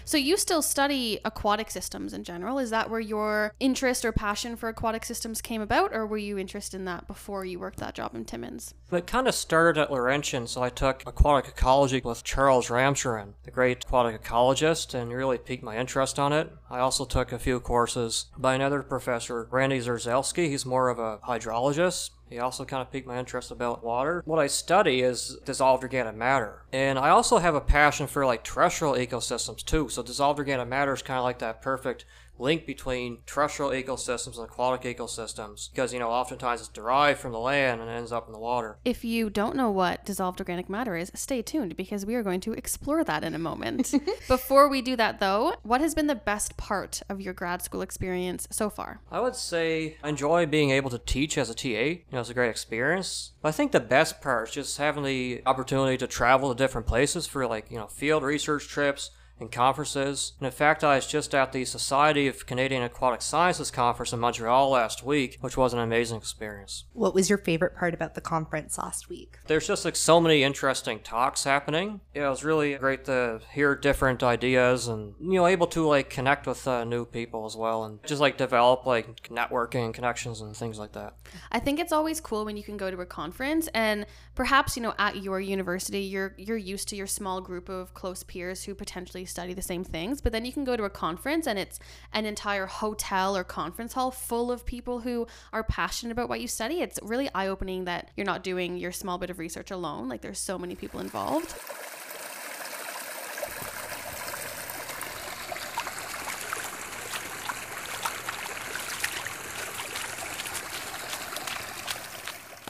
So 0.04 0.18
you 0.18 0.36
still 0.36 0.60
study 0.60 1.18
aquatic 1.24 1.70
systems 1.70 2.12
in 2.12 2.22
general. 2.22 2.58
Is 2.58 2.68
that 2.70 2.90
where 2.90 3.00
your 3.00 3.54
interest 3.60 4.04
or 4.04 4.12
passion 4.12 4.56
for 4.56 4.68
aquatic 4.68 5.04
systems 5.06 5.40
came 5.40 5.62
about, 5.62 5.94
or 5.94 6.06
were 6.06 6.18
you 6.18 6.38
interested 6.38 6.76
in 6.76 6.84
that 6.84 7.06
before 7.06 7.44
you 7.44 7.58
worked 7.58 7.80
that 7.80 7.94
job 7.94 8.14
in 8.14 8.24
Timmins? 8.26 8.74
It 8.92 9.06
kind 9.06 9.26
of 9.26 9.34
started 9.34 9.80
at 9.80 9.90
Laurentian, 9.90 10.46
so 10.46 10.62
I 10.62 10.68
took 10.68 11.02
aquatic 11.06 11.50
ecology 11.50 12.02
with 12.04 12.22
Charles 12.22 12.68
Ramcharan, 12.68 13.32
the 13.44 13.50
great 13.50 13.84
aquatic 13.84 14.22
ecologist, 14.22 14.94
and 14.94 15.10
really 15.12 15.38
piqued 15.38 15.64
my 15.64 15.76
interest 15.76 16.18
on 16.18 16.32
it. 16.32 16.52
I 16.70 16.78
also 16.78 17.04
took 17.04 17.32
a 17.32 17.38
few 17.38 17.58
courses 17.58 18.26
by 18.36 18.54
another 18.54 18.82
professor, 18.82 19.48
Randy 19.50 19.80
Zerzelsky. 19.80 20.48
He's 20.50 20.66
more 20.66 20.88
of 20.88 20.98
a 20.98 21.18
hydrologist. 21.26 22.10
He 22.28 22.38
also 22.38 22.64
kind 22.64 22.82
of 22.82 22.90
piqued 22.90 23.06
my 23.06 23.18
interest 23.18 23.50
about 23.50 23.84
water. 23.84 24.22
What 24.24 24.38
I 24.38 24.46
study 24.48 25.00
is 25.00 25.38
dissolved 25.44 25.82
organic 25.82 26.16
matter. 26.16 26.62
And 26.72 26.98
I 26.98 27.10
also 27.10 27.38
have 27.38 27.54
a 27.54 27.60
passion 27.60 28.06
for 28.06 28.26
like 28.26 28.42
terrestrial 28.42 28.94
ecosystems 28.94 29.64
too. 29.64 29.88
So 29.88 30.02
dissolved 30.02 30.38
organic 30.38 30.68
matter 30.68 30.92
is 30.92 31.02
kind 31.02 31.18
of 31.18 31.24
like 31.24 31.38
that 31.38 31.62
perfect 31.62 32.04
link 32.38 32.66
between 32.66 33.18
terrestrial 33.26 33.70
ecosystems 33.70 34.36
and 34.36 34.44
aquatic 34.44 34.96
ecosystems 34.96 35.70
because 35.70 35.92
you 35.92 35.98
know 35.98 36.10
oftentimes 36.10 36.60
it's 36.60 36.68
derived 36.68 37.18
from 37.18 37.32
the 37.32 37.38
land 37.38 37.80
and 37.80 37.90
ends 37.90 38.12
up 38.12 38.26
in 38.26 38.32
the 38.32 38.38
water 38.38 38.78
If 38.84 39.04
you 39.04 39.30
don't 39.30 39.56
know 39.56 39.70
what 39.70 40.04
dissolved 40.04 40.40
organic 40.40 40.68
matter 40.68 40.96
is, 40.96 41.10
stay 41.14 41.42
tuned 41.42 41.76
because 41.76 42.06
we 42.06 42.14
are 42.14 42.22
going 42.22 42.40
to 42.40 42.52
explore 42.52 43.04
that 43.04 43.24
in 43.24 43.34
a 43.34 43.38
moment. 43.38 43.94
Before 44.28 44.68
we 44.68 44.82
do 44.82 44.96
that, 44.96 45.20
though, 45.20 45.54
what 45.62 45.80
has 45.80 45.94
been 45.94 46.06
the 46.06 46.14
best 46.14 46.56
part 46.56 47.02
of 47.08 47.20
your 47.20 47.34
grad 47.34 47.62
school 47.62 47.82
experience 47.82 48.46
so 48.50 48.70
far? 48.70 49.00
I 49.10 49.20
would 49.20 49.36
say 49.36 49.96
I 50.02 50.08
enjoy 50.08 50.46
being 50.46 50.70
able 50.70 50.90
to 50.90 50.98
teach 50.98 51.38
as 51.38 51.50
a 51.50 51.54
TA. 51.54 51.68
You 51.68 52.04
know, 52.12 52.20
it's 52.20 52.30
a 52.30 52.34
great 52.34 52.50
experience. 52.50 53.32
But 53.42 53.48
I 53.48 53.52
think 53.52 53.72
the 53.72 53.80
best 53.80 54.20
part 54.20 54.48
is 54.48 54.54
just 54.54 54.78
having 54.78 55.04
the 55.04 55.42
opportunity 55.46 55.96
to 55.98 56.06
travel 56.06 56.52
to 56.52 56.56
different 56.56 56.86
places 56.86 57.26
for 57.26 57.46
like, 57.46 57.70
you 57.70 57.78
know, 57.78 57.86
field 57.86 58.22
research 58.22 58.68
trips 58.68 59.10
and 59.38 59.52
conferences. 59.52 60.32
And 60.38 60.46
in 60.46 60.52
fact, 60.52 60.82
I 60.82 60.96
was 60.96 61.06
just 61.06 61.34
at 61.34 61.52
the 61.52 61.64
Society 61.64 62.26
of 62.26 62.46
Canadian 62.46 62.82
Aquatic 62.82 63.22
Sciences 63.22 63.70
conference 63.70 64.12
in 64.12 64.18
Montreal 64.18 64.70
last 64.70 65.04
week, 65.04 65.38
which 65.40 65.56
was 65.56 65.72
an 65.72 65.78
amazing 65.78 66.18
experience. 66.18 66.84
what 66.92 67.14
was 67.14 67.28
your 67.28 67.38
favorite 67.38 67.76
part 67.76 67.94
about 67.94 68.14
the 68.14 68.20
conference 68.20 68.78
last 68.78 69.08
week? 69.08 69.38
There's 69.46 69.66
just 69.66 69.84
like 69.84 69.96
so 69.96 70.20
many 70.20 70.42
interesting 70.42 71.00
talks 71.00 71.44
happening. 71.44 72.00
Yeah, 72.14 72.26
it 72.26 72.30
was 72.30 72.44
really 72.44 72.74
great 72.74 73.04
to 73.06 73.40
hear 73.52 73.74
different 73.74 74.22
ideas 74.22 74.88
and 74.88 75.14
you 75.20 75.34
know 75.34 75.46
able 75.46 75.66
to 75.68 75.86
like 75.86 76.10
connect 76.10 76.46
with 76.46 76.66
uh, 76.66 76.84
new 76.84 77.04
people 77.04 77.44
as 77.46 77.56
well 77.56 77.84
and 77.84 78.02
just 78.06 78.20
like 78.20 78.38
develop 78.38 78.86
like 78.86 79.28
networking 79.28 79.92
connections 79.92 80.40
and 80.40 80.56
things 80.56 80.78
like 80.78 80.92
that. 80.92 81.14
I 81.52 81.60
think 81.60 81.78
it's 81.78 81.92
always 81.92 82.20
cool 82.20 82.44
when 82.44 82.56
you 82.56 82.62
can 82.62 82.76
go 82.76 82.90
to 82.90 83.00
a 83.00 83.06
conference 83.06 83.68
and 83.74 84.06
perhaps 84.34 84.76
you 84.76 84.82
know 84.82 84.94
at 84.98 85.22
your 85.22 85.40
university 85.40 86.00
you're 86.00 86.34
you're 86.38 86.56
used 86.56 86.88
to 86.88 86.96
your 86.96 87.06
small 87.06 87.40
group 87.40 87.68
of 87.68 87.92
close 87.94 88.22
peers 88.22 88.64
who 88.64 88.74
potentially 88.74 89.25
study 89.26 89.54
the 89.54 89.62
same 89.62 89.84
things 89.84 90.20
but 90.20 90.32
then 90.32 90.44
you 90.44 90.52
can 90.52 90.64
go 90.64 90.76
to 90.76 90.84
a 90.84 90.90
conference 90.90 91.46
and 91.46 91.58
it's 91.58 91.78
an 92.12 92.26
entire 92.26 92.66
hotel 92.66 93.36
or 93.36 93.44
conference 93.44 93.92
hall 93.92 94.10
full 94.10 94.50
of 94.50 94.64
people 94.66 95.00
who 95.00 95.26
are 95.52 95.62
passionate 95.62 96.12
about 96.12 96.28
what 96.28 96.40
you 96.40 96.48
study. 96.48 96.80
It's 96.80 96.98
really 97.02 97.28
eye-opening 97.34 97.84
that 97.84 98.10
you're 98.16 98.26
not 98.26 98.42
doing 98.42 98.76
your 98.76 98.92
small 98.92 99.18
bit 99.18 99.30
of 99.30 99.38
research 99.38 99.70
alone. 99.70 100.08
Like 100.08 100.20
there's 100.20 100.38
so 100.38 100.58
many 100.58 100.74
people 100.74 101.00
involved 101.00 101.54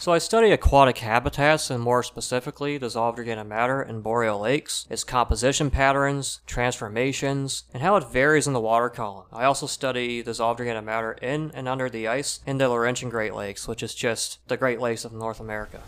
So 0.07 0.13
I 0.13 0.19
study 0.19 0.53
aquatic 0.53 0.99
habitats 0.99 1.69
and 1.69 1.83
more 1.83 2.05
specifically 2.05 2.79
dissolved 2.79 3.19
organic 3.19 3.49
matter 3.49 3.83
in 3.83 4.03
boreal 4.03 4.39
lakes, 4.39 4.87
its 4.89 5.03
composition 5.03 5.69
patterns, 5.69 6.43
transformations, 6.47 7.65
and 7.75 7.83
how 7.83 7.97
it 7.97 8.09
varies 8.09 8.47
in 8.47 8.53
the 8.53 8.61
water 8.61 8.89
column. 8.89 9.25
I 9.33 9.43
also 9.47 9.67
study 9.67 10.23
dissolved 10.23 10.61
organic 10.61 10.85
matter 10.85 11.15
in 11.15 11.51
and 11.55 11.67
under 11.67 11.91
the 11.91 12.07
ice 12.07 12.39
in 12.47 12.59
the 12.59 12.69
Laurentian 12.69 13.11
Great 13.11 13.35
Lakes, 13.35 13.67
which 13.67 13.83
is 13.83 13.97
just 13.97 14.39
the 14.47 14.57
Great 14.57 14.81
Lakes 14.81 15.05
of 15.05 15.13
North 15.13 15.41
America. 15.41 15.83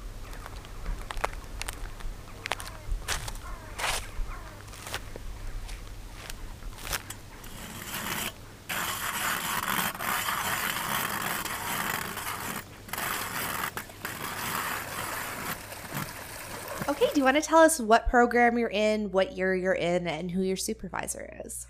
Want 17.28 17.44
to 17.44 17.46
tell 17.46 17.58
us 17.58 17.78
what 17.78 18.08
program 18.08 18.56
you're 18.56 18.70
in, 18.70 19.10
what 19.10 19.36
year 19.36 19.54
you're 19.54 19.74
in, 19.74 20.06
and 20.06 20.30
who 20.30 20.40
your 20.40 20.56
supervisor 20.56 21.38
is? 21.44 21.66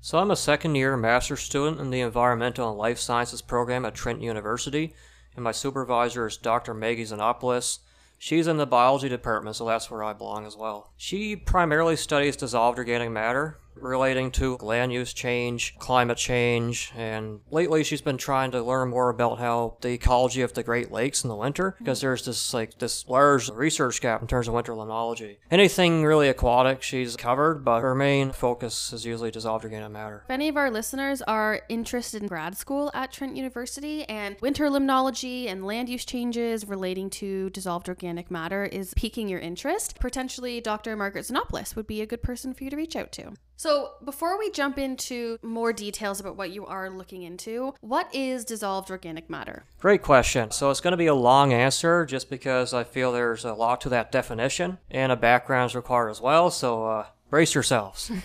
So 0.00 0.18
I'm 0.18 0.30
a 0.30 0.36
second 0.36 0.74
year 0.74 0.96
master's 0.96 1.40
student 1.40 1.80
in 1.80 1.90
the 1.90 2.00
Environmental 2.00 2.70
and 2.70 2.78
Life 2.78 2.98
Sciences 2.98 3.42
program 3.42 3.84
at 3.84 3.94
Trent 3.94 4.22
University, 4.22 4.94
and 5.34 5.44
my 5.44 5.52
supervisor 5.52 6.26
is 6.26 6.38
Dr. 6.38 6.72
Maggie 6.72 7.04
Xenopoulos. 7.04 7.80
She's 8.18 8.46
in 8.46 8.56
the 8.56 8.66
biology 8.66 9.10
department, 9.10 9.56
so 9.56 9.66
that's 9.66 9.90
where 9.90 10.02
I 10.02 10.14
belong 10.14 10.46
as 10.46 10.56
well. 10.56 10.94
She 10.96 11.36
primarily 11.36 11.96
studies 11.96 12.34
dissolved 12.34 12.78
organic 12.78 13.10
matter, 13.10 13.58
relating 13.76 14.30
to 14.32 14.56
land 14.56 14.92
use 14.92 15.12
change, 15.12 15.76
climate 15.78 16.18
change, 16.18 16.92
and 16.96 17.40
lately 17.50 17.84
she's 17.84 18.02
been 18.02 18.16
trying 18.16 18.50
to 18.52 18.62
learn 18.62 18.90
more 18.90 19.10
about 19.10 19.38
how 19.38 19.76
the 19.80 19.90
ecology 19.90 20.42
of 20.42 20.54
the 20.54 20.62
Great 20.62 20.90
Lakes 20.90 21.24
in 21.24 21.28
the 21.28 21.36
winter, 21.36 21.76
because 21.78 22.00
there's 22.00 22.24
this 22.24 22.54
like 22.54 22.78
this 22.78 23.08
large 23.08 23.50
research 23.50 24.00
gap 24.00 24.22
in 24.22 24.28
terms 24.28 24.48
of 24.48 24.54
winter 24.54 24.72
limnology. 24.72 25.36
Anything 25.50 26.04
really 26.04 26.28
aquatic 26.28 26.82
she's 26.82 27.16
covered, 27.16 27.64
but 27.64 27.80
her 27.80 27.94
main 27.94 28.32
focus 28.32 28.92
is 28.92 29.04
usually 29.04 29.30
dissolved 29.30 29.64
organic 29.64 29.90
matter. 29.90 30.22
If 30.24 30.30
any 30.30 30.48
of 30.48 30.56
our 30.56 30.70
listeners 30.70 31.22
are 31.22 31.62
interested 31.68 32.22
in 32.22 32.28
grad 32.28 32.56
school 32.56 32.90
at 32.94 33.12
Trent 33.12 33.36
University 33.36 34.04
and 34.04 34.36
winter 34.40 34.68
limnology 34.70 35.46
and 35.46 35.64
land 35.64 35.88
use 35.88 36.04
changes 36.04 36.66
relating 36.66 37.10
to 37.10 37.50
dissolved 37.50 37.88
organic 37.88 38.30
matter 38.30 38.64
is 38.64 38.94
piquing 38.94 39.28
your 39.28 39.40
interest, 39.40 39.98
potentially 40.00 40.60
Dr. 40.60 40.96
Margaret 40.96 41.24
Xenopoulos 41.24 41.76
would 41.76 41.86
be 41.86 42.00
a 42.00 42.06
good 42.06 42.22
person 42.22 42.54
for 42.54 42.64
you 42.64 42.70
to 42.70 42.76
reach 42.76 42.96
out 42.96 43.12
to. 43.12 43.34
So, 43.56 43.92
before 44.04 44.38
we 44.38 44.50
jump 44.50 44.78
into 44.78 45.38
more 45.42 45.72
details 45.72 46.20
about 46.20 46.36
what 46.36 46.50
you 46.50 46.66
are 46.66 46.90
looking 46.90 47.22
into, 47.22 47.74
what 47.80 48.12
is 48.14 48.44
dissolved 48.44 48.90
organic 48.90 49.30
matter? 49.30 49.64
Great 49.78 50.02
question. 50.02 50.50
So 50.50 50.70
it's 50.70 50.80
going 50.80 50.92
to 50.92 50.96
be 50.96 51.06
a 51.06 51.14
long 51.14 51.52
answer 51.52 52.04
just 52.04 52.28
because 52.28 52.74
I 52.74 52.84
feel 52.84 53.12
there's 53.12 53.44
a 53.44 53.54
lot 53.54 53.80
to 53.82 53.88
that 53.90 54.10
definition 54.10 54.78
and 54.90 55.12
a 55.12 55.16
background 55.16 55.70
is 55.70 55.76
required 55.76 56.10
as 56.10 56.20
well. 56.20 56.50
So 56.50 56.84
uh, 56.84 57.06
brace 57.30 57.54
yourselves. 57.54 58.10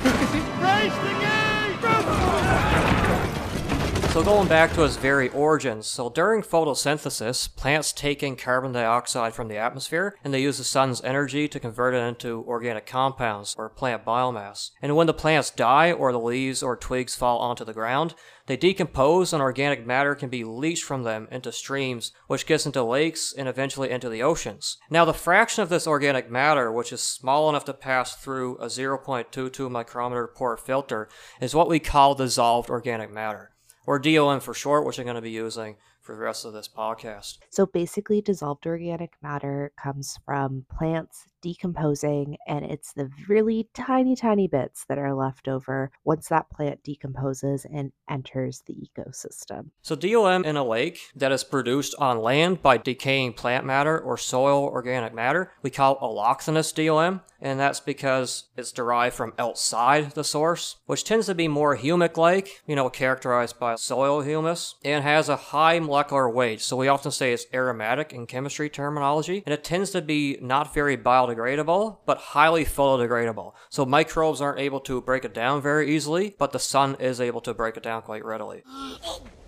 So 4.20 4.26
going 4.26 4.50
back 4.50 4.74
to 4.74 4.84
its 4.84 4.98
very 4.98 5.30
origins, 5.30 5.88
so 5.88 6.10
during 6.10 6.42
photosynthesis, 6.42 7.56
plants 7.56 7.94
take 7.94 8.22
in 8.22 8.36
carbon 8.36 8.74
dioxide 8.74 9.34
from 9.34 9.48
the 9.48 9.56
atmosphere 9.56 10.14
and 10.26 10.34
they 10.34 10.42
use 10.42 10.58
the 10.58 10.66
sun's 10.66 11.02
energy 11.04 11.48
to 11.48 11.58
convert 11.58 11.94
it 11.94 12.06
into 12.06 12.44
organic 12.46 12.86
compounds 12.86 13.56
or 13.58 13.70
plant 13.70 14.04
biomass. 14.04 14.72
And 14.82 14.98
when 14.98 15.08
the 15.08 15.14
plants 15.14 15.52
die 15.52 15.94
or 15.94 16.12
the 16.12 16.20
leaves 16.20 16.62
or 16.62 16.76
twigs 16.76 17.16
fall 17.16 17.40
onto 17.40 17.64
the 17.64 17.72
ground, 17.72 18.14
they 18.48 18.58
decompose 18.58 19.32
and 19.32 19.42
organic 19.42 19.88
matter 19.88 20.16
can 20.16 20.28
be 20.28 20.44
leached 20.44 20.84
from 20.84 21.04
them 21.04 21.30
into 21.32 21.54
streams, 21.54 22.12
which 22.28 22.46
gets 22.46 22.66
into 22.66 22.84
lakes 22.84 23.32
and 23.32 23.48
eventually 23.48 23.90
into 23.90 24.10
the 24.10 24.22
oceans. 24.22 24.80
Now, 24.90 25.06
the 25.06 25.14
fraction 25.14 25.64
of 25.64 25.70
this 25.70 25.88
organic 25.88 26.30
matter, 26.30 26.74
which 26.74 26.92
is 26.92 27.02
small 27.02 27.48
enough 27.48 27.64
to 27.66 27.74
pass 27.74 28.16
through 28.16 28.58
a 28.58 28.66
0.22 28.66 29.72
micrometer 29.72 30.28
pore 30.28 30.58
filter, 30.58 31.08
is 31.40 31.56
what 31.56 31.70
we 31.70 31.80
call 31.80 32.16
dissolved 32.16 32.70
organic 32.70 33.14
matter, 33.14 33.52
or 33.90 33.98
DOM 33.98 34.40
for 34.40 34.54
short, 34.54 34.86
which 34.86 35.00
I'm 35.00 35.06
going 35.06 35.16
to 35.16 35.22
be 35.22 35.32
using 35.32 35.76
for 36.00 36.14
the 36.14 36.22
rest 36.22 36.46
of 36.46 36.54
this 36.54 36.68
podcast. 36.68 37.40
So 37.50 37.66
basically, 37.66 38.22
dissolved 38.22 38.68
organic 38.68 39.14
matter 39.24 39.72
comes 39.82 40.20
from 40.24 40.68
plants 40.70 41.26
decomposing, 41.42 42.38
and 42.48 42.66
it's 42.66 42.94
the 42.94 43.10
really 43.28 43.70
tiny, 43.74 44.16
tiny 44.16 44.48
bits 44.48 44.86
that 44.90 44.98
are 44.98 45.14
left 45.14 45.48
over 45.48 45.92
once 46.04 46.28
that 46.30 46.50
plant 46.50 46.84
decomposes 46.84 47.66
and 47.72 47.92
enters 48.10 48.64
the 48.66 48.76
ecosystem. 48.76 49.70
So 49.82 49.96
DOM 49.96 50.46
in 50.46 50.56
a 50.56 50.64
lake 50.64 51.00
that 51.16 51.32
is 51.32 51.44
produced 51.44 51.96
on 52.00 52.22
land 52.22 52.62
by 52.62 52.78
decaying 52.78 53.34
plant 53.34 53.66
matter 53.66 54.00
or 54.00 54.18
soil 54.18 54.64
organic 54.64 55.14
matter, 55.14 55.52
we 55.62 55.70
call 55.70 56.00
allochthonous 56.00 56.74
DOM, 56.74 57.22
and 57.42 57.60
that's 57.60 57.80
because 57.80 58.50
it's 58.58 58.72
derived 58.72 59.16
from 59.16 59.34
outside 59.40 60.12
the 60.12 60.24
source, 60.24 60.78
which 60.86 61.04
tends 61.04 61.28
to 61.28 61.36
be 61.36 61.48
more 61.48 61.78
humic-like, 61.78 62.62
you 62.68 62.76
know, 62.76 62.90
characterized 62.90 63.58
by 63.60 63.76
soil 63.76 64.22
humus, 64.22 64.76
and 64.84 65.04
has 65.04 65.30
a 65.30 65.36
high 65.36 65.80
molecular 65.80 66.30
weight. 66.30 66.60
So 66.60 66.76
we 66.76 66.88
often 66.88 67.12
say 67.12 67.32
it's 67.32 67.46
aromatic 67.54 68.12
in 68.12 68.28
chemistry 68.28 68.70
terminology, 68.70 69.44
and 69.46 69.54
it 69.54 69.64
tends 69.64 69.92
to 69.92 70.02
be 70.02 70.38
not 70.42 70.74
very 70.74 70.98
biodegradable, 71.30 71.98
but 72.06 72.18
highly 72.18 72.66
photodegradable. 72.66 73.54
So 73.70 73.86
microbes 73.86 74.42
aren't 74.42 74.60
able 74.60 74.80
to 74.82 75.02
break 75.02 75.26
it 75.26 75.34
down 75.34 75.62
very 75.62 75.96
easily, 75.96 76.36
but 76.38 76.52
the 76.52 76.60
sun 76.60 76.96
is 77.00 77.22
able 77.22 77.42
to 77.42 77.54
break 77.54 77.78
it 77.78 77.84
down 77.84 78.02
quite 78.02 78.26
readily. 78.26 78.64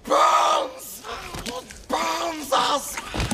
Burns! 0.03 1.03
It 1.45 1.87
burns 1.87 2.51
us! 2.51 3.30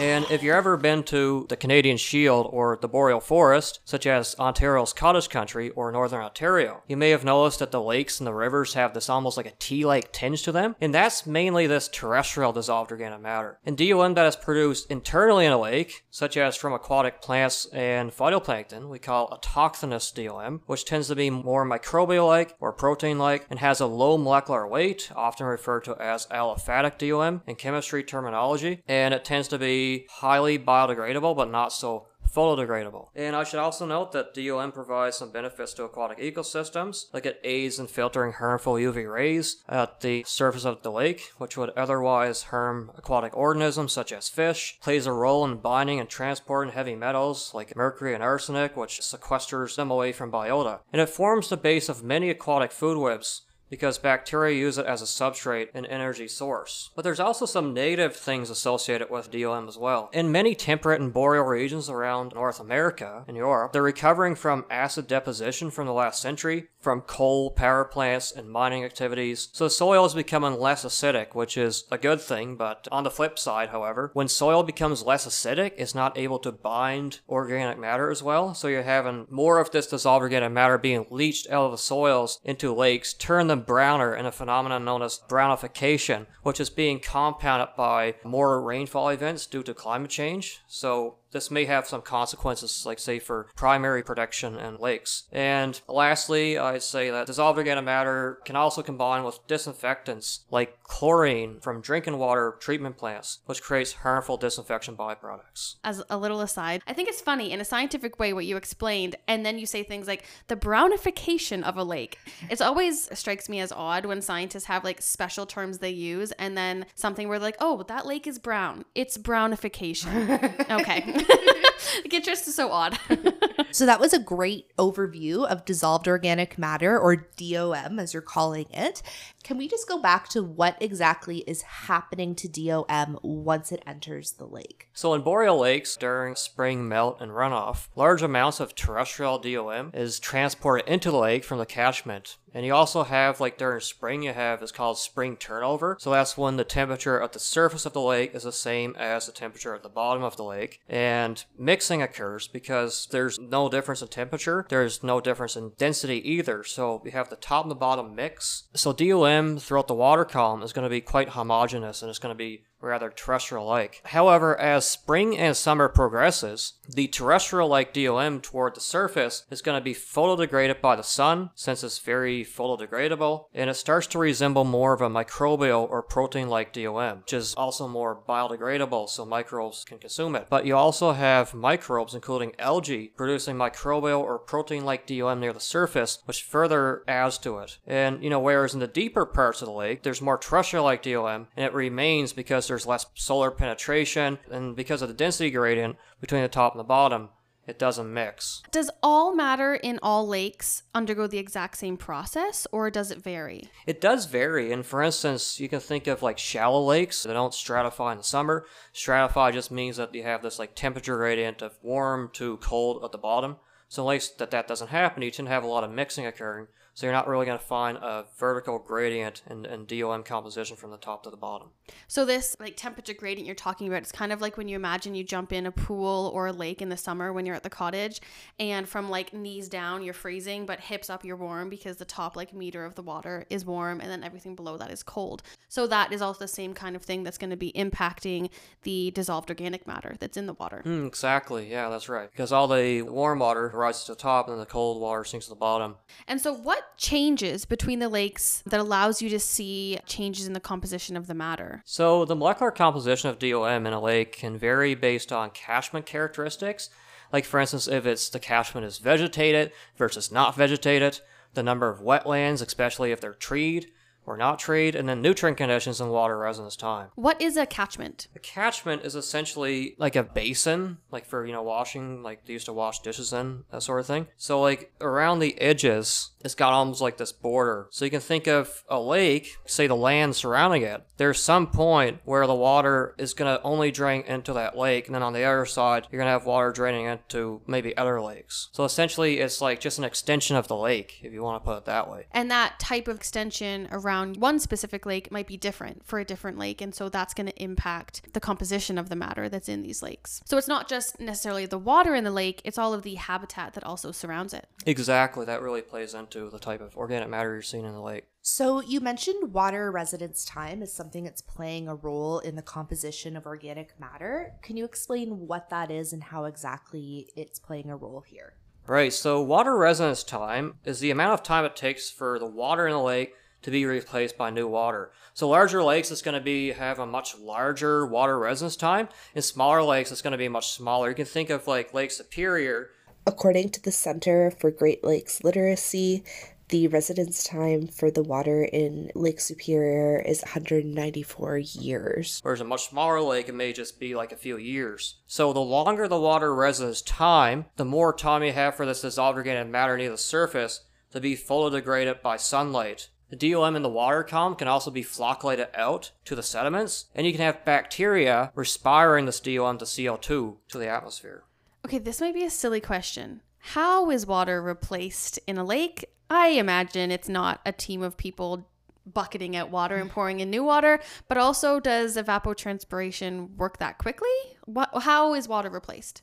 And 0.00 0.26
if 0.30 0.44
you've 0.44 0.54
ever 0.54 0.76
been 0.76 1.02
to 1.04 1.44
the 1.48 1.56
Canadian 1.56 1.96
Shield 1.96 2.46
or 2.50 2.78
the 2.80 2.86
Boreal 2.86 3.18
Forest, 3.18 3.80
such 3.84 4.06
as 4.06 4.36
Ontario's 4.38 4.92
Cottage 4.92 5.28
Country 5.28 5.70
or 5.70 5.90
Northern 5.90 6.20
Ontario, 6.20 6.84
you 6.86 6.96
may 6.96 7.10
have 7.10 7.24
noticed 7.24 7.58
that 7.58 7.72
the 7.72 7.82
lakes 7.82 8.20
and 8.20 8.26
the 8.26 8.32
rivers 8.32 8.74
have 8.74 8.94
this 8.94 9.08
almost 9.08 9.36
like 9.36 9.46
a 9.46 9.52
tea-like 9.58 10.12
tinge 10.12 10.44
to 10.44 10.52
them, 10.52 10.76
and 10.80 10.94
that's 10.94 11.26
mainly 11.26 11.66
this 11.66 11.88
terrestrial 11.88 12.52
dissolved 12.52 12.92
organic 12.92 13.20
matter. 13.20 13.58
And 13.66 13.76
DOM 13.76 14.14
that 14.14 14.26
is 14.26 14.36
produced 14.36 14.88
internally 14.88 15.46
in 15.46 15.52
a 15.52 15.58
lake, 15.58 16.04
such 16.10 16.36
as 16.36 16.54
from 16.54 16.72
aquatic 16.72 17.20
plants 17.20 17.66
and 17.72 18.12
phytoplankton, 18.12 18.88
we 18.88 19.00
call 19.00 19.28
autochthonous 19.30 20.14
DOM, 20.14 20.62
which 20.66 20.84
tends 20.84 21.08
to 21.08 21.16
be 21.16 21.28
more 21.28 21.66
microbial-like 21.66 22.54
or 22.60 22.72
protein-like 22.72 23.46
and 23.50 23.58
has 23.58 23.80
a 23.80 23.86
low 23.86 24.16
molecular 24.16 24.64
weight, 24.64 25.10
often 25.16 25.46
referred 25.46 25.82
to 25.84 26.00
as 26.00 26.26
aliphatic 26.26 26.98
DOM 26.98 27.42
in 27.48 27.56
chemistry 27.56 28.04
terminology, 28.04 28.84
and 28.86 29.12
it 29.12 29.24
tends 29.24 29.48
to 29.48 29.58
be 29.58 29.87
highly 30.10 30.58
biodegradable 30.58 31.36
but 31.36 31.50
not 31.50 31.72
so 31.72 32.06
photodegradable. 32.34 33.08
And 33.14 33.34
I 33.34 33.44
should 33.44 33.58
also 33.58 33.86
note 33.86 34.12
that 34.12 34.34
DOM 34.34 34.72
provides 34.72 35.16
some 35.16 35.30
benefits 35.30 35.72
to 35.74 35.84
aquatic 35.84 36.18
ecosystems, 36.18 37.06
like 37.12 37.26
it 37.26 37.40
aids 37.42 37.78
in 37.78 37.86
filtering 37.86 38.34
harmful 38.34 38.74
UV 38.74 39.10
rays 39.12 39.62
at 39.68 40.00
the 40.00 40.24
surface 40.26 40.64
of 40.64 40.82
the 40.82 40.92
lake, 40.92 41.32
which 41.38 41.56
would 41.56 41.70
otherwise 41.70 42.44
harm 42.44 42.90
aquatic 42.96 43.36
organisms 43.36 43.92
such 43.92 44.12
as 44.12 44.28
fish, 44.28 44.78
plays 44.80 45.06
a 45.06 45.12
role 45.12 45.44
in 45.44 45.56
binding 45.56 46.00
and 46.00 46.08
transporting 46.08 46.72
heavy 46.72 46.94
metals 46.94 47.52
like 47.54 47.76
mercury 47.76 48.14
and 48.14 48.22
arsenic, 48.22 48.76
which 48.76 49.00
sequesters 49.00 49.76
them 49.76 49.90
away 49.90 50.12
from 50.12 50.30
biota. 50.30 50.80
And 50.92 51.00
it 51.00 51.08
forms 51.08 51.48
the 51.48 51.56
base 51.56 51.88
of 51.88 52.04
many 52.04 52.30
aquatic 52.30 52.72
food 52.72 52.98
webs, 52.98 53.42
because 53.70 53.98
bacteria 53.98 54.58
use 54.58 54.78
it 54.78 54.86
as 54.86 55.02
a 55.02 55.04
substrate 55.04 55.68
and 55.74 55.86
energy 55.86 56.28
source. 56.28 56.90
But 56.94 57.02
there's 57.02 57.20
also 57.20 57.46
some 57.46 57.74
negative 57.74 58.16
things 58.16 58.50
associated 58.50 59.10
with 59.10 59.30
DOM 59.30 59.68
as 59.68 59.76
well. 59.76 60.10
In 60.12 60.32
many 60.32 60.54
temperate 60.54 61.00
and 61.00 61.12
boreal 61.12 61.44
regions 61.44 61.88
around 61.88 62.32
North 62.34 62.60
America 62.60 63.24
and 63.26 63.36
Europe, 63.36 63.72
they're 63.72 63.82
recovering 63.82 64.34
from 64.34 64.64
acid 64.70 65.06
deposition 65.06 65.70
from 65.70 65.86
the 65.86 65.92
last 65.92 66.20
century, 66.22 66.68
from 66.80 67.00
coal 67.02 67.50
power 67.50 67.84
plants 67.84 68.32
and 68.32 68.50
mining 68.50 68.84
activities. 68.84 69.48
So 69.52 69.68
soil 69.68 70.04
is 70.04 70.14
becoming 70.14 70.58
less 70.58 70.84
acidic, 70.84 71.34
which 71.34 71.56
is 71.56 71.84
a 71.90 71.98
good 71.98 72.20
thing, 72.20 72.56
but 72.56 72.88
on 72.90 73.04
the 73.04 73.10
flip 73.10 73.38
side, 73.38 73.70
however, 73.70 74.10
when 74.14 74.28
soil 74.28 74.62
becomes 74.62 75.02
less 75.02 75.26
acidic, 75.26 75.72
it's 75.76 75.94
not 75.94 76.16
able 76.16 76.38
to 76.40 76.52
bind 76.52 77.20
organic 77.28 77.78
matter 77.78 78.10
as 78.10 78.22
well. 78.22 78.54
So 78.54 78.68
you're 78.68 78.82
having 78.82 79.26
more 79.30 79.58
of 79.58 79.70
this 79.70 79.86
dissolved 79.86 80.22
organic 80.22 80.52
matter 80.52 80.78
being 80.78 81.06
leached 81.10 81.48
out 81.50 81.66
of 81.66 81.72
the 81.72 81.78
soils 81.78 82.40
into 82.44 82.74
lakes, 82.74 83.12
turn 83.12 83.46
them 83.46 83.57
browner 83.60 84.14
in 84.14 84.26
a 84.26 84.32
phenomenon 84.32 84.84
known 84.84 85.02
as 85.02 85.20
brownification, 85.28 86.26
which 86.42 86.60
is 86.60 86.70
being 86.70 87.00
compounded 87.00 87.68
by 87.76 88.14
more 88.24 88.60
rainfall 88.60 89.10
events 89.10 89.46
due 89.46 89.62
to 89.62 89.74
climate 89.74 90.10
change. 90.10 90.60
So 90.66 91.17
this 91.32 91.50
may 91.50 91.64
have 91.66 91.86
some 91.86 92.02
consequences, 92.02 92.84
like 92.86 92.98
say 92.98 93.18
for 93.18 93.48
primary 93.56 94.02
production 94.02 94.58
in 94.58 94.78
lakes. 94.78 95.24
And 95.32 95.80
lastly, 95.88 96.58
I'd 96.58 96.82
say 96.82 97.10
that 97.10 97.26
dissolved 97.26 97.58
organic 97.58 97.84
matter 97.84 98.38
can 98.44 98.56
also 98.56 98.82
combine 98.82 99.24
with 99.24 99.46
disinfectants 99.46 100.40
like 100.50 100.82
chlorine 100.82 101.60
from 101.60 101.80
drinking 101.80 102.18
water 102.18 102.56
treatment 102.60 102.96
plants, 102.96 103.40
which 103.46 103.62
creates 103.62 103.92
harmful 103.92 104.36
disinfection 104.36 104.96
byproducts. 104.96 105.76
As 105.84 106.02
a 106.10 106.16
little 106.16 106.40
aside, 106.40 106.82
I 106.86 106.92
think 106.92 107.08
it's 107.08 107.20
funny 107.20 107.52
in 107.52 107.60
a 107.60 107.64
scientific 107.64 108.18
way 108.18 108.32
what 108.32 108.46
you 108.46 108.56
explained, 108.56 109.16
and 109.26 109.44
then 109.44 109.58
you 109.58 109.66
say 109.66 109.82
things 109.82 110.06
like 110.06 110.24
the 110.48 110.56
brownification 110.56 111.62
of 111.62 111.76
a 111.76 111.84
lake. 111.84 112.18
It's 112.50 112.60
always 112.60 113.08
strikes 113.18 113.48
me 113.48 113.60
as 113.60 113.72
odd 113.72 114.06
when 114.06 114.22
scientists 114.22 114.64
have 114.64 114.84
like 114.84 115.02
special 115.02 115.46
terms 115.46 115.78
they 115.78 115.90
use, 115.90 116.32
and 116.32 116.56
then 116.56 116.86
something 116.94 117.28
where 117.28 117.38
like, 117.38 117.56
oh, 117.60 117.82
that 117.84 118.06
lake 118.06 118.26
is 118.26 118.38
brown. 118.38 118.84
It's 118.94 119.18
brownification. 119.18 120.70
okay. 120.80 121.17
it's 122.04 122.26
just 122.26 122.46
so 122.52 122.70
odd. 122.70 122.98
So 123.70 123.84
that 123.84 124.00
was 124.00 124.14
a 124.14 124.18
great 124.18 124.74
overview 124.78 125.46
of 125.46 125.66
dissolved 125.66 126.08
organic 126.08 126.56
matter, 126.56 126.98
or 126.98 127.16
DOM 127.36 127.98
as 127.98 128.14
you're 128.14 128.22
calling 128.22 128.66
it. 128.70 129.02
Can 129.48 129.56
we 129.56 129.66
just 129.66 129.88
go 129.88 129.98
back 129.98 130.28
to 130.28 130.42
what 130.42 130.76
exactly 130.78 131.38
is 131.46 131.62
happening 131.62 132.34
to 132.34 132.48
DOM 132.48 133.18
once 133.22 133.72
it 133.72 133.82
enters 133.86 134.32
the 134.32 134.44
lake? 134.44 134.90
So 134.92 135.14
in 135.14 135.22
boreal 135.22 135.58
lakes 135.58 135.96
during 135.96 136.34
spring 136.34 136.86
melt 136.86 137.16
and 137.22 137.32
runoff, 137.32 137.88
large 137.96 138.20
amounts 138.20 138.60
of 138.60 138.74
terrestrial 138.74 139.38
DOM 139.38 139.92
is 139.94 140.20
transported 140.20 140.86
into 140.86 141.10
the 141.10 141.16
lake 141.16 141.44
from 141.44 141.56
the 141.56 141.64
catchment. 141.64 142.36
And 142.54 142.64
you 142.64 142.74
also 142.74 143.04
have, 143.04 143.40
like 143.40 143.58
during 143.58 143.80
spring, 143.80 144.22
you 144.22 144.32
have 144.32 144.62
is 144.62 144.72
called 144.72 144.98
spring 144.98 145.36
turnover. 145.36 145.96
So 146.00 146.10
that's 146.10 146.36
when 146.36 146.56
the 146.56 146.64
temperature 146.64 147.20
at 147.20 147.32
the 147.32 147.38
surface 147.38 147.86
of 147.86 147.92
the 147.92 148.00
lake 148.00 148.34
is 148.34 148.42
the 148.42 148.52
same 148.52 148.96
as 148.98 149.26
the 149.26 149.32
temperature 149.32 149.74
at 149.74 149.82
the 149.82 149.88
bottom 149.88 150.22
of 150.22 150.36
the 150.36 150.44
lake. 150.44 150.80
And 150.88 151.44
mixing 151.58 152.02
occurs 152.02 152.48
because 152.48 153.06
there's 153.10 153.38
no 153.38 153.68
difference 153.68 154.02
in 154.02 154.08
temperature. 154.08 154.66
There's 154.68 155.02
no 155.02 155.20
difference 155.20 155.56
in 155.56 155.72
density 155.78 156.26
either. 156.28 156.64
So 156.64 157.02
you 157.04 157.10
have 157.12 157.28
the 157.28 157.36
top 157.36 157.64
and 157.64 157.70
the 157.70 157.76
bottom 157.76 158.14
mix. 158.14 158.64
So 158.74 158.92
DOM 158.92 159.37
throughout 159.58 159.88
the 159.88 159.94
water 159.94 160.24
column 160.24 160.62
is 160.62 160.72
going 160.72 160.84
to 160.84 160.90
be 160.90 161.00
quite 161.00 161.30
homogeneous 161.30 162.02
and 162.02 162.10
it's 162.10 162.18
going 162.18 162.34
to 162.34 162.38
be 162.38 162.62
rather 162.80 163.10
terrestrial 163.10 163.66
like. 163.66 164.00
However, 164.04 164.58
as 164.58 164.88
spring 164.88 165.36
and 165.36 165.56
summer 165.56 165.88
progresses, 165.88 166.74
the 166.88 167.08
terrestrial 167.08 167.68
like 167.68 167.92
DOM 167.92 168.40
toward 168.40 168.74
the 168.74 168.80
surface 168.80 169.44
is 169.50 169.62
going 169.62 169.78
to 169.78 169.84
be 169.84 169.94
photodegraded 169.94 170.80
by 170.80 170.96
the 170.96 171.02
sun, 171.02 171.50
since 171.54 171.82
it's 171.82 171.98
very 171.98 172.44
photodegradable, 172.44 173.46
and 173.52 173.68
it 173.68 173.74
starts 173.74 174.06
to 174.08 174.18
resemble 174.18 174.64
more 174.64 174.92
of 174.92 175.00
a 175.00 175.10
microbial 175.10 175.88
or 175.88 176.02
protein 176.02 176.48
like 176.48 176.72
DOM, 176.72 177.18
which 177.18 177.32
is 177.32 177.54
also 177.54 177.88
more 177.88 178.20
biodegradable 178.28 179.08
so 179.08 179.24
microbes 179.24 179.84
can 179.84 179.98
consume 179.98 180.36
it. 180.36 180.46
But 180.48 180.66
you 180.66 180.76
also 180.76 181.12
have 181.12 181.54
microbes, 181.54 182.14
including 182.14 182.52
algae, 182.58 183.12
producing 183.16 183.56
microbial 183.56 184.20
or 184.20 184.38
protein 184.38 184.84
like 184.84 185.06
DOM 185.06 185.40
near 185.40 185.52
the 185.52 185.60
surface, 185.60 186.20
which 186.24 186.42
further 186.42 187.02
adds 187.08 187.38
to 187.38 187.58
it. 187.58 187.78
And, 187.86 188.22
you 188.22 188.30
know, 188.30 188.40
whereas 188.40 188.74
in 188.74 188.80
the 188.80 188.86
deeper 188.86 189.26
parts 189.26 189.62
of 189.62 189.66
the 189.66 189.72
lake, 189.72 190.02
there's 190.02 190.22
more 190.22 190.38
terrestrial 190.38 190.84
like 190.84 191.02
DOM, 191.02 191.48
and 191.56 191.66
it 191.66 191.74
remains 191.74 192.32
because 192.32 192.67
there's 192.68 192.86
less 192.86 193.06
solar 193.14 193.50
penetration, 193.50 194.38
and 194.50 194.76
because 194.76 195.02
of 195.02 195.08
the 195.08 195.14
density 195.14 195.50
gradient 195.50 195.96
between 196.20 196.42
the 196.42 196.48
top 196.48 196.72
and 196.72 196.80
the 196.80 196.84
bottom, 196.84 197.30
it 197.68 197.78
doesn't 197.78 198.12
mix. 198.12 198.62
Does 198.70 198.90
all 199.02 199.34
matter 199.34 199.74
in 199.74 199.98
all 200.02 200.26
lakes 200.26 200.84
undergo 200.94 201.26
the 201.26 201.36
exact 201.36 201.76
same 201.76 201.98
process 201.98 202.66
or 202.72 202.90
does 202.90 203.10
it 203.10 203.22
vary? 203.22 203.68
It 203.86 204.00
does 204.00 204.24
vary, 204.24 204.72
and 204.72 204.86
for 204.86 205.02
instance, 205.02 205.60
you 205.60 205.68
can 205.68 205.80
think 205.80 206.06
of 206.06 206.22
like 206.22 206.38
shallow 206.38 206.82
lakes 206.82 207.24
that 207.24 207.34
don't 207.34 207.52
stratify 207.52 208.12
in 208.12 208.18
the 208.18 208.24
summer. 208.24 208.64
Stratify 208.94 209.52
just 209.52 209.70
means 209.70 209.98
that 209.98 210.14
you 210.14 210.22
have 210.22 210.42
this 210.42 210.58
like 210.58 210.74
temperature 210.74 211.18
gradient 211.18 211.60
of 211.60 211.76
warm 211.82 212.30
to 212.34 212.56
cold 212.56 213.04
at 213.04 213.12
the 213.12 213.18
bottom. 213.18 213.56
So 213.88 214.02
in 214.02 214.08
lakes 214.08 214.28
that 214.28 214.50
that 214.50 214.66
doesn't 214.66 214.88
happen, 214.88 215.22
you 215.22 215.30
tend 215.30 215.48
to 215.48 215.52
have 215.52 215.64
a 215.64 215.68
lot 215.68 215.84
of 215.84 215.90
mixing 215.90 216.24
occurring. 216.24 216.68
So 216.98 217.06
you're 217.06 217.14
not 217.14 217.28
really 217.28 217.46
going 217.46 217.60
to 217.60 217.64
find 217.64 217.96
a 217.98 218.24
vertical 218.38 218.80
gradient 218.80 219.42
in, 219.48 219.64
in 219.66 219.86
DOM 219.86 220.24
composition 220.24 220.74
from 220.74 220.90
the 220.90 220.96
top 220.96 221.22
to 221.22 221.30
the 221.30 221.36
bottom. 221.36 221.68
So 222.08 222.24
this 222.24 222.56
like 222.58 222.76
temperature 222.76 223.14
gradient 223.14 223.46
you're 223.46 223.54
talking 223.54 223.86
about, 223.86 224.02
it's 224.02 224.10
kind 224.10 224.32
of 224.32 224.40
like 224.40 224.56
when 224.56 224.66
you 224.66 224.74
imagine 224.74 225.14
you 225.14 225.22
jump 225.22 225.52
in 225.52 225.64
a 225.66 225.70
pool 225.70 226.32
or 226.34 226.48
a 226.48 226.52
lake 226.52 226.82
in 226.82 226.88
the 226.88 226.96
summer 226.96 227.32
when 227.32 227.46
you're 227.46 227.54
at 227.54 227.62
the 227.62 227.70
cottage 227.70 228.20
and 228.58 228.88
from 228.88 229.10
like 229.10 229.32
knees 229.32 229.68
down 229.68 230.02
you're 230.02 230.12
freezing 230.12 230.66
but 230.66 230.80
hips 230.80 231.08
up 231.08 231.24
you're 231.24 231.36
warm 231.36 231.70
because 231.70 231.98
the 231.98 232.04
top 232.04 232.34
like 232.34 232.52
meter 232.52 232.84
of 232.84 232.96
the 232.96 233.02
water 233.02 233.46
is 233.48 233.64
warm 233.64 234.00
and 234.00 234.10
then 234.10 234.24
everything 234.24 234.56
below 234.56 234.76
that 234.76 234.90
is 234.90 235.04
cold. 235.04 235.44
So 235.68 235.86
that 235.86 236.12
is 236.12 236.20
also 236.20 236.40
the 236.40 236.48
same 236.48 236.74
kind 236.74 236.96
of 236.96 237.02
thing 237.02 237.22
that's 237.22 237.38
going 237.38 237.50
to 237.50 237.56
be 237.56 237.70
impacting 237.74 238.50
the 238.82 239.12
dissolved 239.12 239.50
organic 239.50 239.86
matter 239.86 240.16
that's 240.18 240.36
in 240.36 240.46
the 240.46 240.54
water. 240.54 240.82
Mm, 240.84 241.06
exactly. 241.06 241.70
Yeah, 241.70 241.90
that's 241.90 242.08
right. 242.08 242.28
Because 242.28 242.50
all 242.50 242.66
the 242.66 243.02
warm 243.02 243.38
water 243.38 243.70
rises 243.72 244.02
to 244.06 244.12
the 244.12 244.18
top 244.18 244.48
and 244.48 244.60
the 244.60 244.66
cold 244.66 245.00
water 245.00 245.22
sinks 245.22 245.46
to 245.46 245.50
the 245.50 245.56
bottom. 245.56 245.94
And 246.26 246.40
so 246.40 246.52
what 246.52 246.86
changes 246.96 247.64
between 247.64 247.98
the 247.98 248.08
lakes 248.08 248.62
that 248.66 248.80
allows 248.80 249.20
you 249.22 249.28
to 249.30 249.38
see 249.38 249.98
changes 250.06 250.46
in 250.46 250.52
the 250.52 250.60
composition 250.60 251.16
of 251.16 251.26
the 251.26 251.34
matter? 251.34 251.82
So 251.84 252.24
the 252.24 252.36
molecular 252.36 252.70
composition 252.70 253.30
of 253.30 253.38
DOM 253.38 253.86
in 253.86 253.92
a 253.92 254.00
lake 254.00 254.32
can 254.32 254.58
vary 254.58 254.94
based 254.94 255.32
on 255.32 255.50
catchment 255.50 256.06
characteristics. 256.06 256.90
Like 257.32 257.44
for 257.44 257.60
instance, 257.60 257.88
if 257.88 258.06
it's 258.06 258.28
the 258.28 258.40
catchment 258.40 258.86
is 258.86 258.98
vegetated 258.98 259.72
versus 259.96 260.32
not 260.32 260.56
vegetated, 260.56 261.20
the 261.54 261.62
number 261.62 261.88
of 261.88 262.00
wetlands, 262.00 262.62
especially 262.62 263.12
if 263.12 263.20
they're 263.20 263.34
treed 263.34 263.90
or 264.28 264.36
not 264.36 264.58
treed, 264.58 264.94
and 264.94 265.08
then 265.08 265.22
nutrient 265.22 265.56
conditions 265.56 266.00
and 266.00 266.10
water 266.10 266.36
residence 266.36 266.76
time. 266.76 267.08
What 267.14 267.40
is 267.40 267.56
a 267.56 267.64
catchment? 267.66 268.28
A 268.36 268.38
catchment 268.38 269.04
is 269.04 269.14
essentially 269.14 269.94
like 269.98 270.16
a 270.16 270.22
basin, 270.22 270.98
like 271.10 271.24
for, 271.24 271.46
you 271.46 271.52
know, 271.52 271.62
washing, 271.62 272.22
like 272.22 272.44
they 272.44 272.52
used 272.52 272.66
to 272.66 272.72
wash 272.72 273.00
dishes 273.00 273.32
in, 273.32 273.64
that 273.72 273.82
sort 273.82 274.00
of 274.00 274.06
thing. 274.06 274.26
So, 274.36 274.60
like, 274.60 274.92
around 275.00 275.38
the 275.38 275.58
edges, 275.60 276.30
it's 276.44 276.54
got 276.54 276.72
almost 276.72 277.00
like 277.00 277.16
this 277.16 277.32
border. 277.32 277.88
So 277.90 278.04
you 278.04 278.10
can 278.10 278.20
think 278.20 278.46
of 278.46 278.84
a 278.88 279.00
lake, 279.00 279.56
say 279.64 279.86
the 279.86 279.96
land 279.96 280.36
surrounding 280.36 280.82
it. 280.82 281.04
There's 281.16 281.40
some 281.40 281.66
point 281.68 282.20
where 282.24 282.46
the 282.46 282.54
water 282.54 283.14
is 283.18 283.34
going 283.34 283.56
to 283.56 283.62
only 283.62 283.90
drain 283.90 284.22
into 284.22 284.52
that 284.52 284.76
lake, 284.76 285.06
and 285.06 285.14
then 285.14 285.22
on 285.22 285.32
the 285.32 285.44
other 285.44 285.64
side, 285.64 286.06
you're 286.10 286.18
going 286.18 286.28
to 286.28 286.32
have 286.32 286.46
water 286.46 286.70
draining 286.70 287.06
into 287.06 287.62
maybe 287.66 287.96
other 287.96 288.20
lakes. 288.20 288.68
So 288.72 288.84
essentially, 288.84 289.40
it's 289.40 289.60
like 289.60 289.80
just 289.80 289.98
an 289.98 290.04
extension 290.04 290.56
of 290.56 290.68
the 290.68 290.76
lake, 290.76 291.20
if 291.22 291.32
you 291.32 291.42
want 291.42 291.62
to 291.62 291.66
put 291.66 291.78
it 291.78 291.84
that 291.86 292.10
way. 292.10 292.26
And 292.32 292.50
that 292.50 292.78
type 292.78 293.08
of 293.08 293.16
extension 293.16 293.88
around 293.90 294.17
one 294.26 294.58
specific 294.58 295.06
lake 295.06 295.30
might 295.30 295.46
be 295.46 295.56
different 295.56 296.04
for 296.06 296.18
a 296.18 296.24
different 296.24 296.58
lake. 296.58 296.80
And 296.80 296.94
so 296.94 297.08
that's 297.08 297.34
going 297.34 297.46
to 297.46 297.62
impact 297.62 298.32
the 298.32 298.40
composition 298.40 298.98
of 298.98 299.08
the 299.08 299.16
matter 299.16 299.48
that's 299.48 299.68
in 299.68 299.82
these 299.82 300.02
lakes. 300.02 300.40
So 300.44 300.56
it's 300.56 300.68
not 300.68 300.88
just 300.88 301.20
necessarily 301.20 301.66
the 301.66 301.78
water 301.78 302.14
in 302.14 302.24
the 302.24 302.30
lake, 302.30 302.60
it's 302.64 302.78
all 302.78 302.94
of 302.94 303.02
the 303.02 303.16
habitat 303.16 303.74
that 303.74 303.84
also 303.84 304.12
surrounds 304.12 304.52
it. 304.54 304.68
Exactly, 304.86 305.44
that 305.46 305.62
really 305.62 305.82
plays 305.82 306.14
into 306.14 306.50
the 306.50 306.58
type 306.58 306.80
of 306.80 306.96
organic 306.96 307.28
matter 307.28 307.52
you're 307.52 307.62
seeing 307.62 307.84
in 307.84 307.92
the 307.92 308.00
lake. 308.00 308.24
So, 308.40 308.80
you 308.80 309.00
mentioned 309.00 309.52
water 309.52 309.90
residence 309.90 310.44
time 310.44 310.82
is 310.82 310.92
something 310.92 311.24
that's 311.24 311.42
playing 311.42 311.86
a 311.86 311.94
role 311.94 312.38
in 312.38 312.56
the 312.56 312.62
composition 312.62 313.36
of 313.36 313.44
organic 313.44 313.98
matter. 314.00 314.54
Can 314.62 314.76
you 314.76 314.86
explain 314.86 315.46
what 315.46 315.68
that 315.68 315.90
is 315.90 316.12
and 316.14 316.22
how 316.22 316.44
exactly 316.44 317.28
it's 317.36 317.58
playing 317.58 317.90
a 317.90 317.96
role 317.96 318.24
here? 318.26 318.54
Right, 318.86 319.12
so 319.12 319.42
water 319.42 319.76
residence 319.76 320.24
time 320.24 320.76
is 320.82 321.00
the 321.00 321.10
amount 321.10 321.34
of 321.34 321.42
time 321.42 321.66
it 321.66 321.76
takes 321.76 322.10
for 322.10 322.38
the 322.38 322.46
water 322.46 322.86
in 322.86 322.94
the 322.94 323.02
lake 323.02 323.34
to 323.62 323.70
be 323.70 323.84
replaced 323.84 324.38
by 324.38 324.50
new 324.50 324.68
water. 324.68 325.10
So 325.34 325.48
larger 325.48 325.82
lakes, 325.82 326.10
is 326.10 326.22
going 326.22 326.34
to 326.34 326.40
be 326.40 326.72
have 326.72 326.98
a 326.98 327.06
much 327.06 327.36
larger 327.38 328.06
water 328.06 328.38
residence 328.38 328.76
time. 328.76 329.08
In 329.34 329.42
smaller 329.42 329.82
lakes, 329.82 330.12
it's 330.12 330.22
going 330.22 330.32
to 330.32 330.38
be 330.38 330.48
much 330.48 330.72
smaller. 330.72 331.10
You 331.10 331.14
can 331.14 331.26
think 331.26 331.50
of 331.50 331.66
like 331.66 331.94
Lake 331.94 332.10
Superior. 332.10 332.90
According 333.26 333.70
to 333.70 333.82
the 333.82 333.92
Center 333.92 334.50
for 334.50 334.70
Great 334.70 335.04
Lakes 335.04 335.44
Literacy, 335.44 336.24
the 336.68 336.88
residence 336.88 337.44
time 337.44 337.86
for 337.86 338.10
the 338.10 338.22
water 338.22 338.62
in 338.62 339.10
Lake 339.14 339.40
Superior 339.40 340.20
is 340.20 340.42
194 340.42 341.58
years. 341.58 342.40
Whereas 342.42 342.60
a 342.60 342.64
much 342.64 342.88
smaller 342.88 343.20
lake, 343.22 343.48
it 343.48 343.54
may 343.54 343.72
just 343.72 343.98
be 343.98 344.14
like 344.14 344.32
a 344.32 344.36
few 344.36 344.58
years. 344.58 345.16
So 345.26 345.52
the 345.52 345.60
longer 345.60 346.08
the 346.08 346.20
water 346.20 346.54
residence 346.54 347.00
time, 347.00 347.66
the 347.76 347.86
more 347.86 348.12
time 348.12 348.42
you 348.42 348.52
have 348.52 348.74
for 348.74 348.84
this 348.84 349.00
dissolved 349.00 349.38
organic 349.38 349.68
matter 349.68 349.96
near 349.96 350.10
the 350.10 350.18
surface 350.18 350.82
to 351.12 351.20
be 351.20 351.36
fully 351.36 351.70
degraded 351.70 352.22
by 352.22 352.36
sunlight. 352.36 353.08
The 353.30 353.36
DOM 353.36 353.76
in 353.76 353.82
the 353.82 353.88
water 353.90 354.22
column 354.22 354.54
can 354.54 354.68
also 354.68 354.90
be 354.90 355.02
flocculated 355.02 355.68
out 355.78 356.12
to 356.24 356.34
the 356.34 356.42
sediments, 356.42 357.06
and 357.14 357.26
you 357.26 357.32
can 357.32 357.42
have 357.42 357.64
bacteria 357.64 358.52
respiring 358.54 359.26
this 359.26 359.40
DOM 359.40 359.78
to 359.78 359.84
CO2 359.84 360.56
to 360.68 360.78
the 360.78 360.88
atmosphere. 360.88 361.44
Okay, 361.84 361.98
this 361.98 362.20
might 362.20 362.34
be 362.34 362.44
a 362.44 362.50
silly 362.50 362.80
question. 362.80 363.42
How 363.58 364.10
is 364.10 364.26
water 364.26 364.62
replaced 364.62 365.38
in 365.46 365.58
a 365.58 365.64
lake? 365.64 366.06
I 366.30 366.48
imagine 366.48 367.10
it's 367.10 367.28
not 367.28 367.60
a 367.66 367.72
team 367.72 368.02
of 368.02 368.16
people 368.16 368.66
bucketing 369.04 369.56
out 369.56 369.70
water 369.70 369.96
and 369.96 370.10
pouring 370.10 370.40
in 370.40 370.50
new 370.50 370.64
water, 370.64 371.00
but 371.28 371.38
also 371.38 371.80
does 371.80 372.16
evapotranspiration 372.16 373.56
work 373.56 373.78
that 373.78 373.98
quickly? 373.98 374.28
What, 374.64 374.90
how 375.02 375.34
is 375.34 375.48
water 375.48 375.70
replaced? 375.70 376.22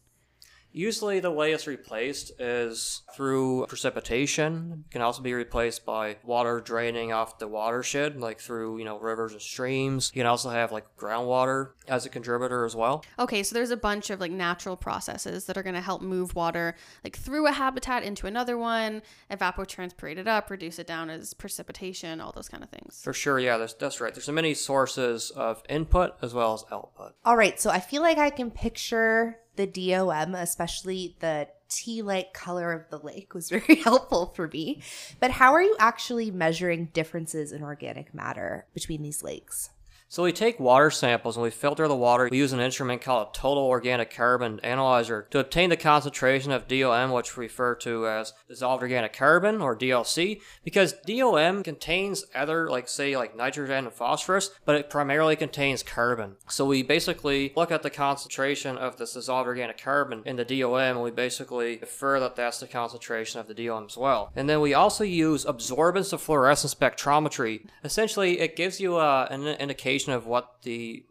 Usually, 0.75 1.21
the 1.21 1.31
way 1.31 1.53
it's 1.53 1.67
replaced 1.67 2.33
is 2.38 3.03
through 3.15 3.65
precipitation. 3.67 4.83
It 4.89 4.91
can 4.91 5.01
also 5.01 5.21
be 5.21 5.33
replaced 5.33 5.85
by 5.85 6.17
water 6.21 6.59
draining 6.59 7.13
off 7.13 7.39
the 7.39 7.47
watershed, 7.47 8.19
like 8.19 8.41
through, 8.41 8.79
you 8.79 8.83
know, 8.83 8.99
rivers 8.99 9.31
and 9.31 9.41
streams. 9.41 10.11
You 10.13 10.19
can 10.19 10.27
also 10.27 10.49
have 10.49 10.73
like 10.73 10.85
groundwater 10.97 11.69
as 11.88 12.05
a 12.05 12.09
contributor 12.09 12.65
as 12.65 12.75
well. 12.75 13.05
Okay, 13.17 13.41
so 13.41 13.53
there's 13.53 13.71
a 13.71 13.77
bunch 13.77 14.09
of 14.09 14.19
like 14.19 14.33
natural 14.33 14.75
processes 14.75 15.45
that 15.45 15.57
are 15.57 15.63
going 15.63 15.75
to 15.75 15.81
help 15.81 16.01
move 16.01 16.35
water 16.35 16.75
like 17.05 17.15
through 17.15 17.47
a 17.47 17.53
habitat 17.53 18.03
into 18.03 18.27
another 18.27 18.57
one, 18.57 19.01
evapotranspirate 19.31 20.17
it 20.17 20.27
up, 20.27 20.49
reduce 20.49 20.77
it 20.77 20.88
down 20.88 21.09
as 21.09 21.33
precipitation, 21.33 22.19
all 22.19 22.33
those 22.33 22.49
kind 22.49 22.63
of 22.63 22.69
things. 22.69 22.99
For 23.01 23.13
sure, 23.13 23.39
yeah, 23.39 23.55
that's, 23.57 23.75
that's 23.75 24.01
right. 24.01 24.13
There's 24.13 24.25
so 24.25 24.33
many 24.33 24.53
sources 24.53 25.31
of 25.31 25.63
input 25.69 26.15
as 26.21 26.33
well 26.33 26.53
as 26.53 26.65
output. 26.69 27.15
All 27.23 27.38
right, 27.38 27.57
so 27.61 27.69
I 27.69 27.79
feel 27.79 28.01
like 28.01 28.17
I 28.17 28.29
can 28.29 28.51
picture 28.51 29.38
the 29.55 29.67
DOM, 29.67 30.35
especially 30.35 31.15
the 31.19 31.47
tea 31.69 32.01
like 32.01 32.33
color 32.33 32.71
of 32.71 32.89
the 32.89 33.05
lake, 33.05 33.33
was 33.33 33.49
very 33.55 33.75
helpful 33.75 34.33
for 34.35 34.47
me. 34.47 34.81
But 35.19 35.31
how 35.31 35.53
are 35.53 35.61
you 35.61 35.75
actually 35.79 36.31
measuring 36.31 36.85
differences 36.93 37.51
in 37.51 37.63
organic 37.63 38.13
matter 38.13 38.65
between 38.73 39.01
these 39.01 39.23
lakes? 39.23 39.69
So 40.07 40.23
we 40.23 40.31
take 40.31 40.59
water 40.59 40.91
samples 40.91 41.35
and 41.35 41.43
we 41.43 41.49
filter 41.49 41.87
the 41.87 41.95
water. 41.95 42.29
We 42.31 42.37
use 42.37 42.53
an 42.53 42.59
instrument 42.59 43.01
called 43.01 43.27
a 43.27 43.37
total 43.37 43.63
organic 43.63 44.15
carbon 44.15 44.59
analyzer 44.61 45.27
to 45.31 45.39
obtain 45.39 45.71
the 45.71 45.77
concentration 45.77 46.51
of 46.51 46.67
DOM, 46.67 47.11
which 47.11 47.35
we 47.35 47.45
refer 47.45 47.75
to 47.75 48.07
as 48.07 48.31
dissolved 48.47 48.83
organic 48.83 49.13
carbon 49.13 49.61
or 49.61 49.75
DOC, 49.75 50.37
because 50.63 50.93
DOM 51.05 51.63
contains 51.63 52.23
other, 52.35 52.69
like 52.69 52.87
say, 52.87 53.17
like 53.17 53.35
nitrogen 53.35 53.85
and 53.85 53.93
phosphorus, 53.93 54.51
but 54.63 54.75
it 54.75 54.89
primarily 54.89 55.35
contains 55.35 55.81
carbon. 55.81 56.35
So 56.47 56.65
we 56.65 56.83
basically 56.83 57.51
look 57.55 57.71
at 57.71 57.81
the 57.81 57.89
concentration 57.89 58.77
of 58.77 58.97
this 58.97 59.13
dissolved 59.13 59.47
organic 59.47 59.81
carbon 59.81 60.21
in 60.25 60.35
the 60.35 60.45
DOM, 60.45 60.75
and 60.75 61.03
we 61.03 61.11
basically 61.11 61.79
infer 61.81 62.19
that 62.19 62.35
that's 62.35 62.59
the 62.59 62.67
concentration 62.67 63.39
of 63.39 63.47
the 63.47 63.53
DOM 63.55 63.87
as 63.89 63.97
well. 63.97 64.31
And 64.35 64.47
then 64.47 64.61
we 64.61 64.73
also 64.73 65.03
use 65.03 65.45
absorbance 65.45 66.13
of 66.13 66.21
fluorescence 66.21 66.75
spectrometry. 66.75 67.65
Essentially, 67.83 68.39
it 68.39 68.55
gives 68.55 68.79
you 68.79 68.97
uh, 68.97 69.27
an 69.31 69.47
indication 69.47 69.94
indication 69.95 70.13
of 70.13 70.27
what 70.27 70.62
the 70.63 71.05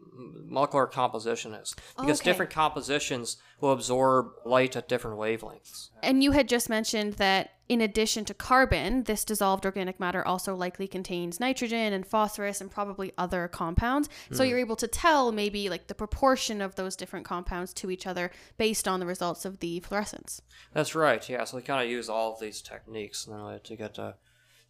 molecular 0.47 0.87
composition 0.87 1.53
is 1.53 1.75
because 1.97 2.21
Okay. 2.21 2.29
different 2.29 2.51
compositions 2.51 3.37
will 3.59 3.71
absorb 3.71 4.31
light 4.45 4.75
at 4.75 4.87
different 4.87 5.17
wavelengths. 5.17 5.89
And 6.03 6.23
you 6.23 6.31
had 6.31 6.47
just 6.47 6.69
mentioned 6.69 7.13
that 7.13 7.51
in 7.67 7.81
addition 7.81 8.25
to 8.25 8.33
carbon, 8.35 9.03
this 9.05 9.25
dissolved 9.25 9.65
organic 9.65 9.99
matter 9.99 10.25
also 10.25 10.55
likely 10.55 10.87
contains 10.87 11.39
nitrogen 11.39 11.93
and 11.93 12.05
phosphorus 12.05 12.61
and 12.61 12.69
probably 12.69 13.11
other 13.17 13.47
compounds. 13.47 14.07
So 14.31 14.43
hmm. 14.43 14.49
you're 14.49 14.59
able 14.59 14.75
to 14.75 14.87
tell 14.87 15.31
maybe 15.31 15.67
like 15.67 15.87
the 15.87 15.95
proportion 15.95 16.61
of 16.61 16.75
those 16.75 16.95
different 16.95 17.25
compounds 17.25 17.73
to 17.75 17.89
each 17.89 18.05
other 18.05 18.29
based 18.57 18.87
on 18.87 18.99
the 18.99 19.05
results 19.07 19.45
of 19.45 19.59
the 19.59 19.79
fluorescence. 19.79 20.41
That's 20.73 20.93
right. 20.93 21.27
Yeah. 21.27 21.43
So 21.45 21.57
we 21.57 21.63
kind 21.63 21.83
of 21.83 21.89
use 21.89 22.07
all 22.07 22.33
of 22.33 22.39
these 22.39 22.61
techniques 22.61 23.25
and 23.25 23.35
then 23.35 23.59
to 23.63 23.75
get 23.75 23.97
a 23.97 24.15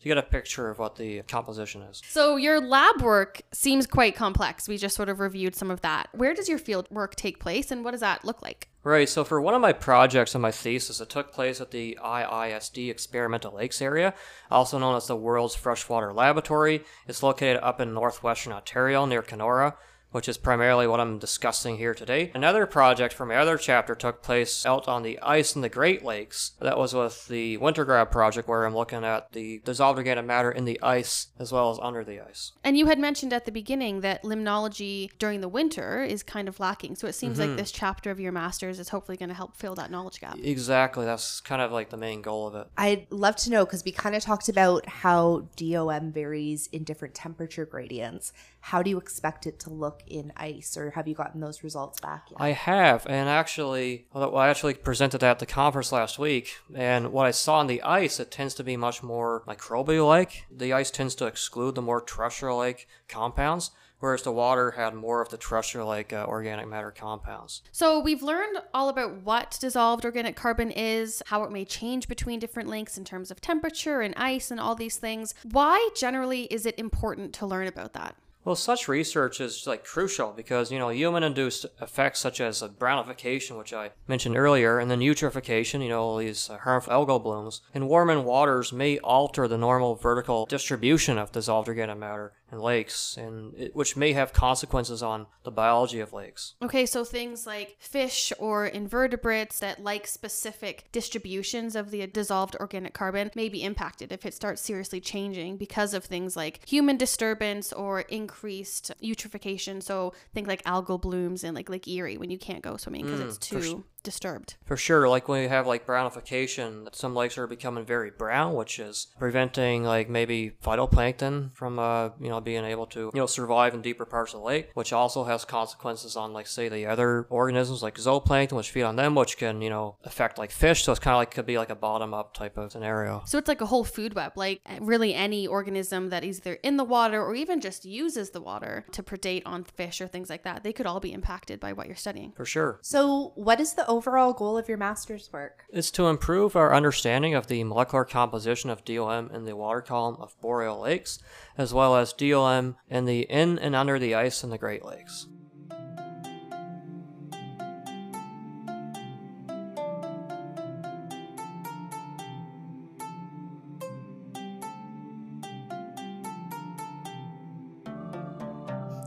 to 0.02 0.08
get 0.08 0.18
a 0.18 0.24
picture 0.24 0.70
of 0.70 0.80
what 0.80 0.96
the 0.96 1.22
composition 1.24 1.82
is. 1.82 2.02
So 2.08 2.36
your 2.36 2.60
lab 2.60 3.02
work 3.02 3.42
seems 3.52 3.88
quite 3.88 4.16
complex. 4.16 4.68
We 4.68 4.78
just 4.78 4.96
sort 4.96 5.10
of 5.10 5.20
reviewed 5.20 5.56
some 5.56 5.72
of 5.72 5.82
that. 5.82 6.10
Where 6.14 6.34
does 6.34 6.48
your 6.48 6.60
field 6.60 6.88
work 6.92 7.16
take 7.16 7.40
place 7.40 7.72
and 7.72 7.84
what 7.84 7.92
does 7.92 8.02
that 8.02 8.24
look 8.24 8.42
like? 8.42 8.70
Right, 8.84 9.10
so 9.10 9.24
for 9.24 9.42
one 9.42 9.56
of 9.56 9.62
my 9.62 9.74
projects 9.74 10.36
in 10.36 10.42
my 10.42 10.52
thesis, 10.52 11.02
it 11.02 11.10
took 11.10 11.34
place 11.34 11.60
at 11.60 11.72
the 11.72 11.98
IISD 12.04 12.92
Experimental 12.92 13.56
Lakes 13.56 13.82
area, 13.82 14.14
also 14.52 14.78
known 14.78 14.96
as 14.96 15.08
the 15.08 15.16
World's 15.16 15.56
Freshwater 15.56 16.14
Laboratory. 16.14 16.84
It's 17.08 17.24
located 17.24 17.64
up 17.64 17.82
in 17.82 17.96
northwestern 17.96 18.54
Ontario 18.54 19.08
near 19.08 19.24
Kenora, 19.24 19.76
which 20.16 20.30
is 20.30 20.38
primarily 20.38 20.88
what 20.88 21.02
I'm 21.02 21.20
discussing 21.20 21.76
here 21.76 21.94
today. 21.94 22.32
Another 22.34 22.66
project 22.66 23.14
from 23.14 23.28
my 23.28 23.36
other 23.36 23.58
chapter 23.58 23.94
took 23.96 24.24
place 24.24 24.66
out 24.66 24.88
on 24.88 25.04
the 25.04 25.20
ice 25.20 25.58
in 25.58 25.62
the 25.62 25.68
Great 25.68 26.06
Lakes. 26.06 26.54
That 26.62 26.78
was 26.78 26.94
with 26.94 27.28
the 27.28 27.58
Winter 27.58 27.84
Grab 27.84 28.12
project, 28.12 28.48
where 28.48 28.66
I'm 28.66 28.74
looking 28.74 29.04
at 29.04 29.34
the 29.34 29.60
dissolved 29.66 29.98
organic 29.98 30.24
matter 30.24 30.50
in 30.50 30.64
the 30.64 30.82
ice 30.82 31.28
as 31.38 31.52
well 31.52 31.70
as 31.70 31.80
under 31.82 32.06
the 32.06 32.22
ice. 32.22 32.54
And 32.64 32.78
you 32.78 32.86
had 32.86 32.98
mentioned 32.98 33.34
at 33.34 33.44
the 33.44 33.52
beginning 33.52 34.00
that 34.02 34.24
limnology 34.24 35.10
during 35.20 35.42
the 35.42 35.50
winter 35.50 36.02
is 36.02 36.24
kind 36.24 36.48
of 36.48 36.62
lacking. 36.62 36.96
So 36.96 37.08
it 37.08 37.16
seems 37.16 37.38
like 37.38 37.50
mm-hmm. 37.50 37.58
this 37.58 37.74
chapter 37.74 38.10
of 38.10 38.18
your 38.18 38.32
master's 38.32 38.80
is 38.80 38.88
hopefully 38.88 39.18
going 39.18 39.28
to 39.28 39.36
help 39.36 39.58
fill 39.58 39.76
that 39.76 39.92
knowledge 39.92 40.22
gap. 40.22 40.38
Exactly, 40.42 41.04
that's 41.04 41.42
kind 41.42 41.62
of 41.62 41.74
like 41.74 41.90
the 41.90 41.98
main 41.98 42.22
goal 42.22 42.48
of 42.48 42.56
it. 42.56 42.68
I'd 42.78 43.06
love 43.10 43.36
to 43.36 43.52
know 43.52 43.66
because 43.66 43.84
we 43.84 43.92
kind 43.92 44.16
of 44.16 44.24
talked 44.24 44.48
about 44.48 44.88
how 44.88 45.50
DOM 45.58 46.14
varies 46.14 46.68
in 46.68 46.86
different 46.86 47.16
temperature 47.16 47.66
gradients. 47.66 48.32
How 48.62 48.82
do 48.82 48.90
you 48.90 48.98
expect 48.98 49.46
it 49.46 49.60
to 49.60 49.70
look 49.70 50.04
in 50.08 50.32
ice, 50.38 50.78
or 50.78 50.92
have 50.92 51.08
you 51.08 51.16
gotten 51.16 51.42
those 51.42 51.64
results 51.64 52.00
back 52.00 52.28
yet? 52.30 52.40
I 52.40 52.52
have, 52.52 53.06
and 53.08 53.30
actually, 53.30 54.08
well, 54.14 54.36
I 54.36 54.50
actually 54.50 54.74
presented 54.76 55.20
that 55.20 55.32
at 55.32 55.40
the 55.40 55.46
conference 55.46 55.92
last 55.92 56.20
week, 56.20 56.58
and 56.74 57.12
what 57.12 57.26
I 57.26 57.32
saw 57.32 57.62
in 57.62 57.68
the 57.68 57.82
ice, 57.82 58.20
it 58.20 58.32
tends 58.32 58.54
to 58.56 58.64
be 58.64 58.78
much 58.78 59.04
more 59.04 59.44
microbial-like. 59.48 60.46
The 60.52 60.74
ice 60.74 60.92
tends 60.92 61.16
to 61.16 61.26
exclude 61.26 61.76
the 61.76 61.82
more 61.82 62.02
terrestrial-like 62.02 62.88
compounds, 63.08 63.72
whereas 64.00 64.24
the 64.24 64.32
water 64.32 64.72
had 64.72 64.94
more 64.94 65.22
of 65.22 65.30
the 65.30 65.38
terrestrial-like 65.38 66.12
uh, 66.12 66.26
organic 66.28 66.68
matter 66.68 66.92
compounds. 66.92 67.62
So 67.72 68.00
we've 68.00 68.22
learned 68.22 68.58
all 68.74 68.90
about 68.90 69.24
what 69.24 69.58
dissolved 69.60 70.06
organic 70.06 70.36
carbon 70.36 70.70
is, 70.70 71.24
how 71.28 71.44
it 71.44 71.52
may 71.52 71.66
change 71.66 72.08
between 72.08 72.40
different 72.40 72.70
lengths 72.70 72.98
in 72.98 73.06
terms 73.06 73.32
of 73.32 73.42
temperature 73.42 74.02
and 74.02 74.14
ice 74.18 74.52
and 74.52 74.60
all 74.60 74.76
these 74.76 74.98
things. 74.98 75.34
Why 75.50 75.90
generally 75.96 76.44
is 76.44 76.66
it 76.66 76.78
important 76.78 77.34
to 77.36 77.46
learn 77.46 77.68
about 77.68 77.94
that? 77.94 78.16
Well, 78.46 78.56
such 78.56 78.88
research 78.88 79.42
is 79.42 79.66
like 79.66 79.84
crucial 79.84 80.32
because 80.32 80.72
you 80.72 80.78
know 80.78 80.90
human-induced 80.90 81.66
effects 81.82 82.20
such 82.20 82.40
as 82.40 82.62
uh, 82.62 82.68
brownification, 82.68 83.58
which 83.58 83.74
I 83.74 83.90
mentioned 84.08 84.38
earlier, 84.38 84.78
and 84.78 84.90
then 84.90 85.00
eutrophication, 85.00 85.82
you 85.82 85.90
know, 85.90 86.04
all 86.04 86.18
these 86.18 86.48
uh, 86.48 86.60
harmful 86.60 86.94
algal 86.94 87.24
blooms 87.24 87.62
in 87.74 87.88
warming 87.88 88.24
waters 88.24 88.72
may 88.72 89.00
alter 89.00 89.48
the 89.48 89.58
normal 89.58 89.96
vertical 89.96 90.46
distribution 90.46 91.18
of 91.18 91.32
dissolved 91.32 91.68
organic 91.68 91.98
matter 91.98 92.34
in 92.56 92.62
lakes, 92.62 93.18
and 93.18 93.54
it, 93.56 93.76
which 93.76 93.96
may 93.96 94.14
have 94.14 94.34
consequences 94.34 95.04
on 95.04 95.28
the 95.44 95.52
biology 95.52 96.00
of 96.00 96.14
lakes. 96.14 96.56
Okay, 96.62 96.86
so 96.86 97.04
things 97.04 97.46
like 97.46 97.76
fish 97.80 98.34
or 98.40 98.66
invertebrates 98.66 99.60
that 99.60 99.84
like 99.84 100.08
specific 100.08 100.86
distributions 100.92 101.76
of 101.76 101.92
the 101.92 102.08
dissolved 102.08 102.56
organic 102.60 102.94
carbon 102.94 103.32
may 103.36 103.50
be 103.50 103.64
impacted 103.64 104.12
if 104.12 104.26
it 104.26 104.34
starts 104.34 104.62
seriously 104.62 105.00
changing 105.00 105.58
because 105.58 105.94
of 105.94 106.06
things 106.06 106.36
like 106.36 106.68
human 106.68 106.98
disturbance 106.98 107.72
or 107.74 108.02
increased 108.02 108.92
eutrophication. 109.04 109.84
So 109.84 110.14
think 110.34 110.48
like 110.48 110.64
algal 110.64 111.02
blooms 111.02 111.44
in 111.44 111.54
like 111.54 111.70
Lake 111.70 111.88
Erie 111.88 112.18
when 112.18 112.30
you 112.30 112.38
can't 112.38 112.64
go 112.64 112.78
swimming 112.78 113.06
because 113.06 113.22
mm, 113.22 113.28
it's 113.28 113.48
for 113.48 113.62
too 113.62 113.84
disturbed. 114.06 114.56
For 114.66 114.78
sure, 114.78 115.10
like 115.10 115.28
when 115.28 115.44
you 115.44 115.50
have 115.50 115.68
like 115.68 115.86
brownification, 115.86 116.86
that 116.86 116.96
some 116.96 117.14
lakes 117.16 117.38
are 117.38 117.48
becoming 117.48 117.86
very 117.86 118.12
brown, 118.12 118.54
which 118.54 118.80
is 118.80 119.08
preventing 119.20 119.84
like 119.84 120.10
maybe 120.10 120.54
phytoplankton 120.64 121.54
from 121.54 121.80
uh 121.80 122.10
you 122.20 122.30
know 122.30 122.40
being 122.40 122.64
able 122.64 122.86
to 122.88 123.12
you 123.14 123.20
know 123.20 123.26
survive 123.26 123.74
in 123.74 123.82
deeper 123.82 124.06
parts 124.06 124.34
of 124.34 124.40
the 124.40 124.46
lake, 124.46 124.70
which 124.74 124.94
also 124.94 125.24
has 125.26 125.44
consequences 125.44 126.16
on 126.16 126.32
like 126.32 126.48
say 126.48 126.70
the 126.70 126.86
other 126.86 127.28
organisms 127.30 127.84
like 127.84 127.96
zooplankton, 127.96 128.54
which 128.54 128.72
feed 128.72 128.84
on 128.84 128.96
them, 128.96 129.16
which 129.16 129.38
can 129.38 129.62
you 129.62 129.70
know 129.70 129.98
affect 130.04 130.38
like 130.38 130.52
fish. 130.52 130.84
So 130.84 130.92
it's 130.92 131.00
kind 131.00 131.16
of 131.16 131.20
like 131.20 131.32
could 131.32 131.46
be 131.46 131.58
like 131.58 131.70
a 131.70 131.76
bottom 131.76 132.14
up 132.14 132.34
type 132.34 132.58
of 132.58 132.72
scenario. 132.72 133.24
So 133.26 133.38
it's 133.38 133.48
like 133.48 133.62
a 133.62 133.66
whole 133.66 133.84
food 133.84 134.14
web, 134.14 134.34
like 134.36 134.62
really 134.80 135.14
any 135.14 135.48
organism 135.48 136.10
that 136.10 136.24
is 136.24 136.40
either 136.40 136.56
in 136.64 136.78
the 136.78 136.84
water 136.84 137.22
or 137.22 137.36
even 137.36 137.60
just 137.60 137.86
uses 137.86 138.30
the 138.30 138.42
water 138.42 138.86
to 138.92 139.04
predate 139.04 139.42
on 139.46 139.64
fish 139.64 140.00
or 140.02 140.08
things 140.08 140.30
like 140.30 140.44
that. 140.44 140.64
They 140.64 140.74
could 140.74 140.86
all 140.86 141.00
be 141.00 141.12
impacted 141.14 141.60
by 141.60 141.74
what 141.74 141.88
you're 141.88 141.96
studying. 141.96 142.34
For 142.36 142.46
sure. 142.46 142.80
so, 142.82 143.32
what 143.36 143.60
is 143.60 143.74
the 143.74 143.88
overall 143.96 144.34
goal 144.34 144.58
of 144.58 144.68
your 144.68 144.78
master's 144.78 145.32
work? 145.32 145.64
It's 145.70 145.90
to 145.92 146.08
improve 146.08 146.56
our 146.58 146.74
understanding 146.74 147.34
of 147.34 147.48
the 147.48 147.64
molecular 147.64 148.04
composition 148.04 148.70
of 148.70 148.84
DOM 148.84 149.32
in 149.34 149.46
the 149.46 149.56
water 149.56 149.82
column 149.82 150.18
of 150.20 150.40
boreal 150.42 150.82
lakes, 150.82 151.20
as 151.58 151.74
well 151.74 151.96
as 151.96 152.12
DOM 152.12 152.76
in 152.90 153.06
the 153.06 153.22
in 153.22 153.58
and 153.58 153.74
under 153.74 153.98
the 153.98 154.14
ice 154.14 154.44
in 154.44 154.50
the 154.50 154.58
Great 154.58 154.84
Lakes. 154.84 155.28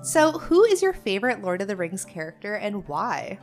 So, 0.03 0.33
who 0.33 0.65
is 0.65 0.81
your 0.81 0.95
favorite 0.95 1.43
Lord 1.43 1.61
of 1.61 1.69
the 1.69 1.77
Rings 1.77 2.07
character 2.07 2.55
and 2.55 2.89
why? 2.89 3.39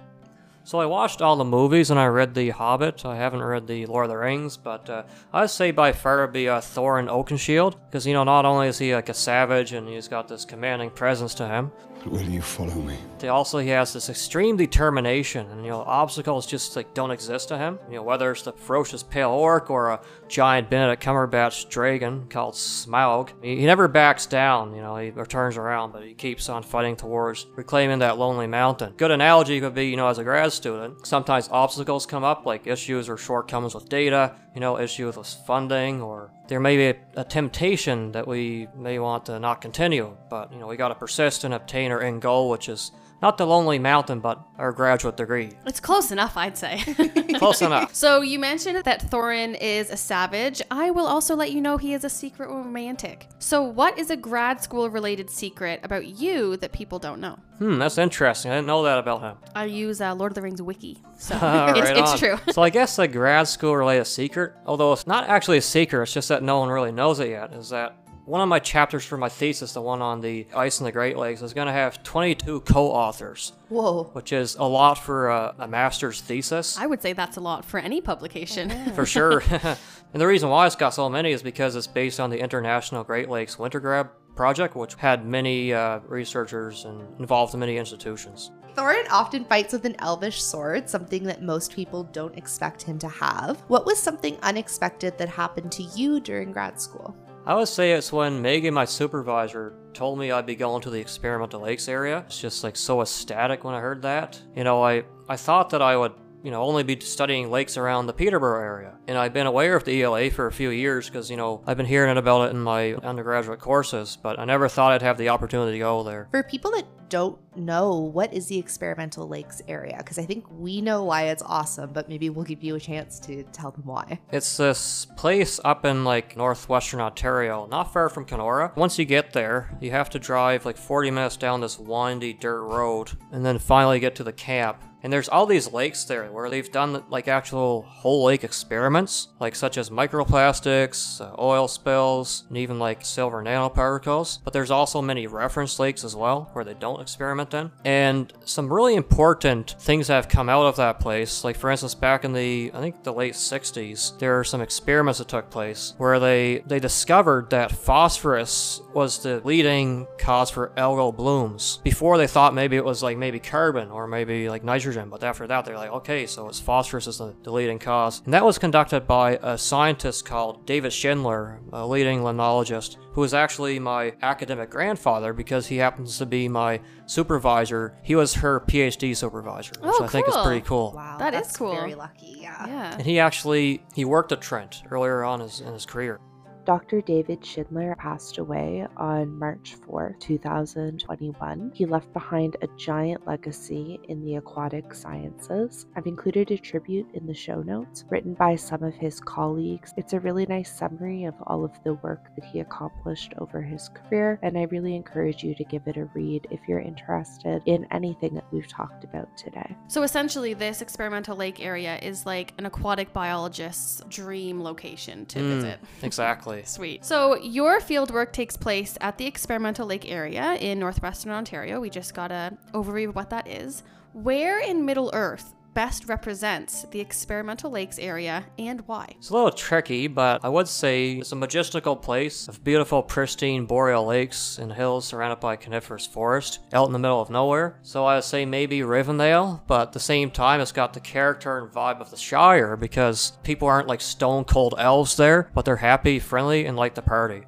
So 0.65 0.79
I 0.79 0.87
watched 0.87 1.21
all 1.21 1.35
the 1.35 1.45
movies 1.45 1.91
and 1.91 1.99
I 1.99 2.07
read 2.07 2.33
The 2.33 2.49
Hobbit. 2.49 3.05
I 3.05 3.17
haven't 3.17 3.43
read 3.43 3.67
The 3.67 3.85
Lord 3.85 4.05
of 4.05 4.09
the 4.09 4.17
Rings, 4.17 4.57
but 4.57 4.89
uh, 4.89 5.03
I'd 5.31 5.51
say 5.51 5.69
by 5.69 5.91
far 5.91 6.23
it'd 6.23 6.33
be 6.33 6.49
uh, 6.49 6.59
Thorin 6.59 7.07
Oakenshield, 7.07 7.75
because 7.85 8.07
you 8.07 8.13
know 8.13 8.23
not 8.23 8.45
only 8.45 8.67
is 8.67 8.79
he 8.79 8.95
like 8.95 9.09
a 9.09 9.13
savage 9.13 9.73
and 9.73 9.87
he's 9.87 10.07
got 10.07 10.27
this 10.27 10.43
commanding 10.43 10.89
presence 10.89 11.35
to 11.35 11.47
him, 11.47 11.71
Will 12.05 12.21
you 12.21 12.41
follow 12.41 12.75
me? 12.75 12.99
They 13.17 13.29
also 13.29 13.57
he 13.57 13.69
has 13.69 13.91
this 13.91 14.09
extreme 14.09 14.57
determination, 14.57 15.47
and 15.49 15.63
you 15.63 15.71
know 15.71 15.81
obstacles 15.81 16.45
just 16.45 16.75
like 16.75 16.93
don't 16.93 17.09
exist 17.09 17.47
to 17.47 17.57
him. 17.57 17.79
You 17.89 17.95
know 17.95 18.03
whether 18.03 18.31
it's 18.31 18.43
the 18.43 18.53
ferocious 18.53 19.01
pale 19.01 19.31
orc 19.31 19.71
or 19.71 19.89
a 19.89 20.01
giant 20.27 20.69
Benedict 20.69 21.01
Cumberbatch 21.01 21.67
dragon 21.69 22.27
called 22.29 22.53
Smaug, 22.53 23.31
he, 23.41 23.57
he 23.57 23.65
never 23.65 23.87
backs 23.87 24.27
down. 24.27 24.75
You 24.75 24.83
know 24.83 24.95
he 24.97 25.11
turns 25.27 25.57
around, 25.57 25.93
but 25.93 26.03
he 26.03 26.13
keeps 26.13 26.47
on 26.47 26.61
fighting 26.61 26.95
towards 26.95 27.47
reclaiming 27.55 27.99
that 27.99 28.19
lonely 28.19 28.45
mountain. 28.45 28.93
Good 28.97 29.11
analogy 29.11 29.59
could 29.59 29.73
be 29.73 29.87
you 29.87 29.97
know 29.97 30.07
as 30.07 30.19
a 30.19 30.23
grad 30.23 30.53
student, 30.55 31.05
sometimes 31.05 31.49
obstacles 31.51 32.05
come 32.05 32.23
up 32.23 32.45
like 32.45 32.67
issues 32.67 33.09
or 33.09 33.17
shortcomings 33.17 33.75
with 33.75 33.89
data. 33.89 34.35
You 34.53 34.61
know 34.61 34.79
issues 34.79 35.17
with 35.17 35.27
funding 35.45 36.01
or 36.01 36.31
there 36.47 36.59
may 36.59 36.77
be 36.77 36.85
a, 36.87 37.21
a 37.21 37.23
temptation 37.23 38.11
that 38.13 38.27
we 38.27 38.67
may 38.75 38.99
want 38.99 39.25
to 39.25 39.39
not 39.39 39.61
continue, 39.61 40.15
but 40.29 40.51
you 40.53 40.59
know 40.59 40.67
we 40.67 40.77
got 40.77 40.89
to 40.89 40.95
persist 40.95 41.43
and 41.43 41.53
obtain 41.53 41.91
our 41.91 42.01
end 42.01 42.21
goal, 42.21 42.49
which 42.49 42.69
is 42.69 42.91
not 43.25 43.39
the 43.39 43.47
lonely 43.47 43.79
mountain, 43.79 44.19
but 44.19 44.39
our 44.59 44.71
graduate 44.71 45.17
degree. 45.17 45.49
It's 45.65 45.79
close 45.79 46.11
enough, 46.11 46.37
I'd 46.37 46.55
say. 46.55 46.77
Close 47.39 47.63
enough. 47.63 47.95
So 47.95 48.21
you 48.21 48.37
mentioned 48.37 48.83
that 48.83 49.09
Thorin 49.09 49.57
is 49.59 49.89
a 49.89 49.97
savage. 49.97 50.61
I 50.69 50.91
will 50.91 51.07
also 51.07 51.35
let 51.35 51.51
you 51.51 51.59
know 51.59 51.77
he 51.77 51.95
is 51.95 52.03
a 52.03 52.09
secret 52.09 52.49
romantic. 52.49 53.27
So 53.39 53.63
what 53.63 53.97
is 53.97 54.11
a 54.11 54.15
grad 54.15 54.61
school 54.61 54.91
related 54.91 55.31
secret 55.31 55.79
about 55.81 56.05
you 56.05 56.55
that 56.57 56.71
people 56.71 56.99
don't 56.99 57.19
know? 57.19 57.39
Hmm, 57.57 57.79
that's 57.79 57.97
interesting. 57.97 58.51
I 58.51 58.55
didn't 58.57 58.67
know 58.67 58.83
that 58.83 58.99
about 58.99 59.21
him. 59.21 59.37
I 59.55 59.65
use 59.65 60.01
uh, 60.01 60.13
Lord 60.13 60.33
of 60.33 60.35
the 60.35 60.43
Rings 60.43 60.61
wiki, 60.61 61.01
so 61.17 61.35
Right 61.41 61.97
it's, 61.97 62.11
it's 62.11 62.19
true. 62.19 62.37
so 62.53 62.61
I 62.61 62.69
guess 62.69 62.95
the 62.95 63.07
grad 63.07 63.47
school 63.47 63.75
related 63.75 64.05
secret, 64.05 64.53
although 64.67 64.93
it's 64.93 65.07
not 65.07 65.27
actually 65.27 65.57
a 65.57 65.63
secret, 65.63 66.03
it's 66.03 66.13
just 66.13 66.29
that 66.29 66.43
no 66.43 66.59
one 66.59 66.69
really 66.69 66.91
knows 66.91 67.19
it 67.19 67.29
yet, 67.29 67.53
is 67.53 67.69
that 67.69 67.95
one 68.25 68.41
of 68.41 68.49
my 68.49 68.59
chapters 68.59 69.05
for 69.05 69.17
my 69.17 69.29
thesis, 69.29 69.73
the 69.73 69.81
one 69.81 70.01
on 70.01 70.21
the 70.21 70.47
ice 70.55 70.79
in 70.79 70.85
the 70.85 70.91
Great 70.91 71.17
Lakes, 71.17 71.41
is 71.41 71.53
going 71.53 71.67
to 71.67 71.73
have 71.73 72.01
22 72.03 72.61
co-authors, 72.61 73.53
Whoa. 73.69 74.05
which 74.13 74.33
is 74.33 74.55
a 74.55 74.63
lot 74.63 74.95
for 74.95 75.29
a, 75.29 75.55
a 75.59 75.67
master's 75.67 76.21
thesis. 76.21 76.77
I 76.77 76.87
would 76.87 77.01
say 77.01 77.13
that's 77.13 77.37
a 77.37 77.41
lot 77.41 77.63
for 77.63 77.79
any 77.79 78.01
publication. 78.01 78.93
for 78.93 79.05
sure. 79.05 79.43
and 79.51 79.77
the 80.13 80.27
reason 80.27 80.49
why 80.49 80.65
it's 80.65 80.75
got 80.75 80.93
so 80.93 81.07
many 81.07 81.31
is 81.31 81.43
because 81.43 81.75
it's 81.75 81.87
based 81.87 82.19
on 82.19 82.31
the 82.31 82.39
International 82.39 83.03
Great 83.03 83.29
Lakes 83.29 83.59
Winter 83.59 83.79
Grab 83.79 84.09
project, 84.35 84.75
which 84.75 84.95
had 84.95 85.25
many 85.25 85.73
uh, 85.73 85.99
researchers 86.07 86.85
and 86.85 87.01
involved 87.19 87.53
many 87.55 87.77
institutions. 87.77 88.51
Thorin 88.75 89.09
often 89.09 89.45
fights 89.45 89.71
with 89.71 89.85
an 89.85 89.95
elvish 89.99 90.43
sword, 90.43 90.89
something 90.89 91.23
that 91.23 91.41
most 91.41 91.73
people 91.73 92.03
don't 92.03 92.37
expect 92.37 92.81
him 92.81 92.99
to 92.99 93.07
have. 93.07 93.61
What 93.67 93.85
was 93.85 93.97
something 93.97 94.37
unexpected 94.41 95.17
that 95.17 95.29
happened 95.29 95.71
to 95.73 95.83
you 95.83 96.19
during 96.19 96.51
grad 96.51 96.81
school? 96.81 97.15
I 97.47 97.53
would 97.53 97.67
say 97.67 97.91
it's 97.91 98.11
when 98.11 98.41
Megan, 98.41 98.73
my 98.73 98.85
supervisor, 98.85 99.75
told 99.93 100.17
me 100.17 100.31
I'd 100.31 100.47
be 100.47 100.55
going 100.55 100.81
to 100.81 100.89
the 100.89 100.99
experimental 100.99 101.61
lakes 101.61 101.87
area. 101.87 102.23
It's 102.25 102.41
just 102.41 102.63
like 102.63 102.75
so 102.75 103.01
ecstatic 103.01 103.63
when 103.63 103.75
I 103.75 103.81
heard 103.81 104.01
that. 104.01 104.41
You 104.55 104.63
know, 104.63 104.83
I, 104.83 105.03
I 105.29 105.37
thought 105.37 105.69
that 105.69 105.81
I 105.81 105.95
would 105.95 106.13
you 106.45 106.51
know, 106.51 106.61
only 106.61 106.83
be 106.83 106.99
studying 106.99 107.49
lakes 107.49 107.75
around 107.75 108.05
the 108.05 108.13
Peterborough 108.13 108.61
area. 108.61 108.93
And 109.07 109.17
I've 109.17 109.33
been 109.33 109.47
aware 109.47 109.75
of 109.75 109.83
the 109.83 110.03
ELA 110.03 110.29
for 110.29 110.45
a 110.45 110.51
few 110.51 110.69
years 110.69 111.09
because, 111.09 111.31
you 111.31 111.37
know, 111.37 111.63
I've 111.65 111.75
been 111.75 111.87
hearing 111.87 112.15
about 112.15 112.47
it 112.47 112.51
in 112.51 112.61
my 112.61 112.93
undergraduate 112.93 113.59
courses, 113.59 114.15
but 114.21 114.37
I 114.37 114.45
never 114.45 114.69
thought 114.69 114.91
I'd 114.91 115.01
have 115.01 115.17
the 115.17 115.29
opportunity 115.29 115.71
to 115.71 115.79
go 115.79 116.03
there. 116.03 116.27
For 116.29 116.43
people 116.43 116.69
that 116.71 116.85
don't 117.09 117.39
know, 117.55 117.95
what 117.95 118.33
is 118.33 118.47
the 118.47 118.57
experimental 118.57 119.27
lakes 119.27 119.61
area? 119.67 119.95
Because 119.97 120.19
I 120.19 120.25
think 120.25 120.45
we 120.51 120.81
know 120.81 121.03
why 121.03 121.23
it's 121.23 121.43
awesome, 121.43 121.93
but 121.93 122.09
maybe 122.09 122.29
we'll 122.29 122.45
give 122.45 122.63
you 122.63 122.75
a 122.75 122.79
chance 122.79 123.19
to 123.21 123.43
tell 123.51 123.71
them 123.71 123.85
why. 123.85 124.19
It's 124.31 124.57
this 124.57 125.05
place 125.15 125.59
up 125.63 125.85
in 125.85 126.03
like 126.03 126.37
northwestern 126.37 126.99
Ontario, 126.99 127.67
not 127.67 127.91
far 127.93 128.09
from 128.09 128.25
Kenora. 128.25 128.71
Once 128.75 128.99
you 128.99 129.05
get 129.05 129.33
there, 129.33 129.75
you 129.81 129.91
have 129.91 130.09
to 130.11 130.19
drive 130.19 130.65
like 130.65 130.77
40 130.77 131.11
minutes 131.11 131.37
down 131.37 131.61
this 131.61 131.79
windy 131.79 132.33
dirt 132.33 132.61
road 132.63 133.11
and 133.31 133.45
then 133.45 133.57
finally 133.57 133.99
get 133.99 134.15
to 134.15 134.23
the 134.23 134.33
camp. 134.33 134.83
And 135.05 135.13
there's 135.13 135.29
all 135.29 135.45
these 135.45 135.71
lakes 135.71 136.03
there 136.05 136.31
where 136.31 136.49
they've 136.49 136.71
done 136.71 137.03
like 137.11 137.27
actual 137.27 137.83
whole 137.83 138.23
lake 138.23 138.43
experiments, 138.43 139.27
like 139.39 139.55
such 139.55 139.77
as 139.77 139.91
microplastics, 139.91 141.21
uh, 141.21 141.35
oil 141.37 141.67
spills, 141.67 142.43
and 142.47 142.57
even 142.57 142.79
like 142.79 143.05
silver 143.05 143.43
nanoparticles. 143.43 144.39
But 144.43 144.53
there's 144.53 144.71
also 144.71 145.03
many 145.03 145.27
reference 145.27 145.77
lakes 145.77 146.03
as 146.03 146.15
well 146.15 146.49
where 146.53 146.65
they 146.65 146.73
don't 146.73 147.01
experiment 147.01 147.53
in. 147.53 147.69
And 147.85 148.33
some 148.45 148.73
really 148.73 148.95
important 148.95 149.75
things 149.79 150.07
have 150.07 150.27
come 150.27 150.49
out 150.49 150.65
of 150.65 150.75
that 150.77 150.99
place. 150.99 151.43
Like 151.43 151.55
for 151.55 151.69
instance, 151.69 151.93
back 151.93 152.25
in 152.25 152.33
the 152.33 152.71
I 152.73 152.79
think 152.79 153.03
the 153.03 153.13
late 153.13 153.35
60s, 153.35 154.17
there 154.17 154.39
are 154.39 154.43
some 154.43 154.61
experiments 154.61 155.19
that 155.19 155.27
took 155.27 155.51
place 155.51 155.93
where 155.99 156.19
they 156.19 156.63
they 156.65 156.79
discovered 156.79 157.51
that 157.51 157.71
phosphorus 157.71 158.81
was 158.95 159.19
the 159.19 159.39
leading 159.43 160.07
cause 160.17 160.49
for 160.49 160.71
algal 160.77 161.15
blooms. 161.15 161.79
Before 161.83 162.17
they 162.17 162.25
thought 162.25 162.55
maybe 162.55 162.75
it 162.75 162.83
was 162.83 163.03
like 163.03 163.19
maybe 163.19 163.39
carbon 163.39 163.91
or 163.91 164.07
maybe 164.07 164.49
like 164.49 164.63
nitrogen, 164.63 164.94
but 165.03 165.23
after 165.23 165.45
that 165.47 165.65
they're 165.65 165.77
like, 165.77 165.91
okay, 165.91 166.25
so 166.25 166.47
it's 166.47 166.59
phosphorus 166.59 167.07
is 167.07 167.17
the, 167.17 167.35
the 167.43 167.51
leading 167.51 167.79
cause. 167.79 168.21
And 168.25 168.33
that 168.33 168.43
was 168.45 168.57
conducted 168.57 169.05
by 169.07 169.37
a 169.43 169.57
scientist 169.57 170.25
called 170.25 170.65
David 170.65 170.93
Schindler, 170.93 171.59
a 171.73 171.85
leading 171.85 172.19
limnologist, 172.21 172.97
who 173.11 173.21
was 173.21 173.33
actually 173.33 173.79
my 173.79 174.13
academic 174.21 174.69
grandfather 174.69 175.33
because 175.33 175.67
he 175.67 175.77
happens 175.77 176.17
to 176.17 176.25
be 176.25 176.47
my 176.47 176.79
supervisor. 177.05 177.97
He 178.03 178.15
was 178.15 178.33
her 178.35 178.59
PhD 178.61 179.15
supervisor, 179.15 179.73
which 179.81 179.93
Oh, 179.99 180.03
I 180.03 180.07
think 180.07 180.27
is 180.27 180.35
pretty 180.43 180.61
cool. 180.61 180.93
Wow, 180.95 181.17
That 181.17 181.33
is 181.33 181.41
that's 181.41 181.57
cool. 181.57 181.73
Very 181.73 181.95
lucky, 181.95 182.37
yeah. 182.41 182.65
Yeah. 182.67 182.93
And 182.93 183.01
he 183.03 183.19
actually 183.19 183.83
he 183.93 184.05
worked 184.05 184.31
at 184.31 184.41
Trent 184.41 184.83
earlier 184.91 185.23
on 185.23 185.39
his, 185.39 185.59
in 185.61 185.73
his 185.73 185.85
career. 185.85 186.19
Dr. 186.65 187.01
David 187.01 187.45
Schindler 187.45 187.95
passed 187.99 188.39
away 188.39 188.87
on 188.97 189.37
March 189.37 189.75
4, 189.85 190.15
2021. 190.19 191.71
He 191.75 191.85
left 191.85 192.11
behind 192.11 192.57
a 192.61 192.67
giant 192.75 193.25
legacy 193.27 193.99
in 194.09 194.23
the 194.25 194.37
aquatic 194.37 194.93
sciences. 194.95 195.85
I've 195.95 196.07
included 196.07 196.49
a 196.49 196.57
tribute 196.57 197.07
in 197.13 197.27
the 197.27 197.35
show 197.35 197.61
notes 197.61 198.03
written 198.09 198.33
by 198.33 198.55
some 198.55 198.81
of 198.81 198.95
his 198.95 199.19
colleagues. 199.19 199.93
It's 199.95 200.13
a 200.13 200.19
really 200.19 200.47
nice 200.47 200.75
summary 200.75 201.25
of 201.25 201.35
all 201.45 201.63
of 201.63 201.71
the 201.83 201.93
work 201.95 202.33
that 202.35 202.45
he 202.45 202.61
accomplished 202.61 203.33
over 203.37 203.61
his 203.61 203.89
career, 203.89 204.39
and 204.41 204.57
I 204.57 204.63
really 204.63 204.95
encourage 204.95 205.43
you 205.43 205.53
to 205.55 205.63
give 205.65 205.83
it 205.85 205.97
a 205.97 206.05
read 206.15 206.47
if 206.49 206.61
you're 206.67 206.79
interested 206.79 207.61
in 207.67 207.85
anything 207.91 208.33
that 208.33 208.45
we've 208.51 208.67
talked 208.67 209.03
about 209.03 209.37
today. 209.37 209.75
So 209.87 210.01
essentially, 210.01 210.55
this 210.55 210.81
experimental 210.81 211.35
lake 211.37 211.63
area 211.63 211.99
is 212.01 212.25
like 212.25 212.53
an 212.57 212.65
aquatic 212.65 213.13
biologist's 213.13 214.01
dream 214.09 214.63
location 214.63 215.27
to 215.27 215.39
Mm, 215.39 215.55
visit. 215.55 215.79
Exactly. 216.01 216.54
Sweet. 216.63 217.03
So 217.05 217.37
your 217.37 217.79
field 217.79 218.11
work 218.11 218.33
takes 218.33 218.55
place 218.55 218.97
at 219.01 219.17
the 219.17 219.25
experimental 219.25 219.85
lake 219.87 220.09
area 220.09 220.53
in 220.55 220.79
northwestern 220.79 221.31
Ontario. 221.31 221.79
We 221.79 221.89
just 221.89 222.13
got 222.13 222.31
a 222.31 222.57
overview 222.73 223.09
of 223.09 223.15
what 223.15 223.29
that 223.31 223.47
is. 223.47 223.83
Where 224.13 224.59
in 224.59 224.85
Middle 224.85 225.11
Earth 225.13 225.53
best 225.75 226.07
represents 226.07 226.83
the 226.91 227.01
experimental 227.01 227.69
lakes 227.69 227.99
area 227.99 228.45
and 228.57 228.81
why? 228.87 229.05
It's 229.17 229.29
a 229.29 229.33
little 229.33 229.51
tricky, 229.51 230.07
but 230.07 230.43
I 230.43 230.49
would 230.49 230.69
say 230.69 231.11
it's 231.11 231.33
a 231.33 231.35
majestical 231.35 231.97
place 231.97 232.47
of 232.47 232.63
beautiful, 232.63 233.03
pristine 233.03 233.65
boreal 233.65 234.05
lakes 234.05 234.57
and 234.57 234.71
hills 234.71 235.05
surrounded 235.05 235.41
by 235.41 235.57
coniferous 235.57 236.07
forest 236.07 236.59
out 236.73 236.87
in 236.87 236.93
the 236.93 236.99
middle 236.99 237.21
of 237.21 237.29
nowhere. 237.29 237.77
So 237.83 238.05
I 238.05 238.15
would 238.15 238.23
say 238.23 238.45
maybe 238.45 238.79
Rivendell, 238.79 239.61
but 239.67 239.89
at 239.89 239.93
the 239.93 239.99
same 239.99 240.31
time, 240.31 240.61
it's 240.61 240.71
got 240.71 240.93
the 240.93 241.01
character 241.01 241.57
and 241.59 241.69
vibe 241.69 241.99
of 241.99 242.09
the 242.09 242.17
Shire 242.17 242.77
because 242.77 243.33
people 243.43 243.67
aren't 243.67 243.89
like 243.89 244.01
stone 244.01 244.45
cold 244.45 244.75
elves 244.79 245.17
there, 245.17 245.51
but 245.53 245.65
they're 245.65 245.75
happy, 245.75 246.19
friendly, 246.19 246.65
and 246.65 246.77
like 246.77 246.95
to 246.95 247.01
party. 247.01 247.43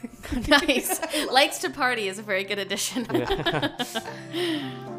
nice. 0.48 1.00
Likes 1.30 1.58
to 1.58 1.70
party 1.70 2.08
is 2.08 2.18
a 2.18 2.22
very 2.22 2.44
good 2.44 2.58
addition. 2.58 3.06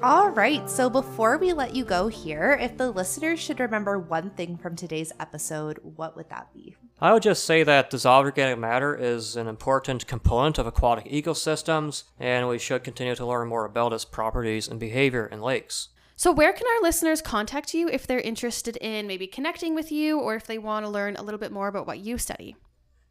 All 0.00 0.30
right, 0.30 0.70
so 0.70 0.88
before 0.88 1.38
we 1.38 1.52
let 1.52 1.74
you 1.74 1.84
go 1.84 2.06
here, 2.06 2.56
if 2.60 2.76
the 2.76 2.88
listeners 2.88 3.40
should 3.40 3.58
remember 3.58 3.98
one 3.98 4.30
thing 4.30 4.56
from 4.56 4.76
today's 4.76 5.10
episode, 5.18 5.80
what 5.82 6.14
would 6.16 6.30
that 6.30 6.54
be? 6.54 6.76
I 7.00 7.12
would 7.12 7.24
just 7.24 7.42
say 7.42 7.64
that 7.64 7.90
dissolved 7.90 8.26
organic 8.26 8.60
matter 8.60 8.94
is 8.94 9.34
an 9.34 9.48
important 9.48 10.06
component 10.06 10.56
of 10.56 10.68
aquatic 10.68 11.06
ecosystems, 11.06 12.04
and 12.20 12.48
we 12.48 12.58
should 12.58 12.84
continue 12.84 13.16
to 13.16 13.26
learn 13.26 13.48
more 13.48 13.64
about 13.64 13.92
its 13.92 14.04
properties 14.04 14.68
and 14.68 14.78
behavior 14.78 15.26
in 15.26 15.40
lakes. 15.40 15.88
So, 16.14 16.30
where 16.30 16.52
can 16.52 16.66
our 16.68 16.82
listeners 16.82 17.20
contact 17.20 17.74
you 17.74 17.88
if 17.88 18.06
they're 18.06 18.20
interested 18.20 18.76
in 18.76 19.08
maybe 19.08 19.26
connecting 19.26 19.74
with 19.74 19.90
you 19.90 20.20
or 20.20 20.36
if 20.36 20.46
they 20.46 20.58
want 20.58 20.86
to 20.86 20.90
learn 20.90 21.16
a 21.16 21.22
little 21.22 21.40
bit 21.40 21.52
more 21.52 21.66
about 21.66 21.88
what 21.88 21.98
you 21.98 22.18
study? 22.18 22.56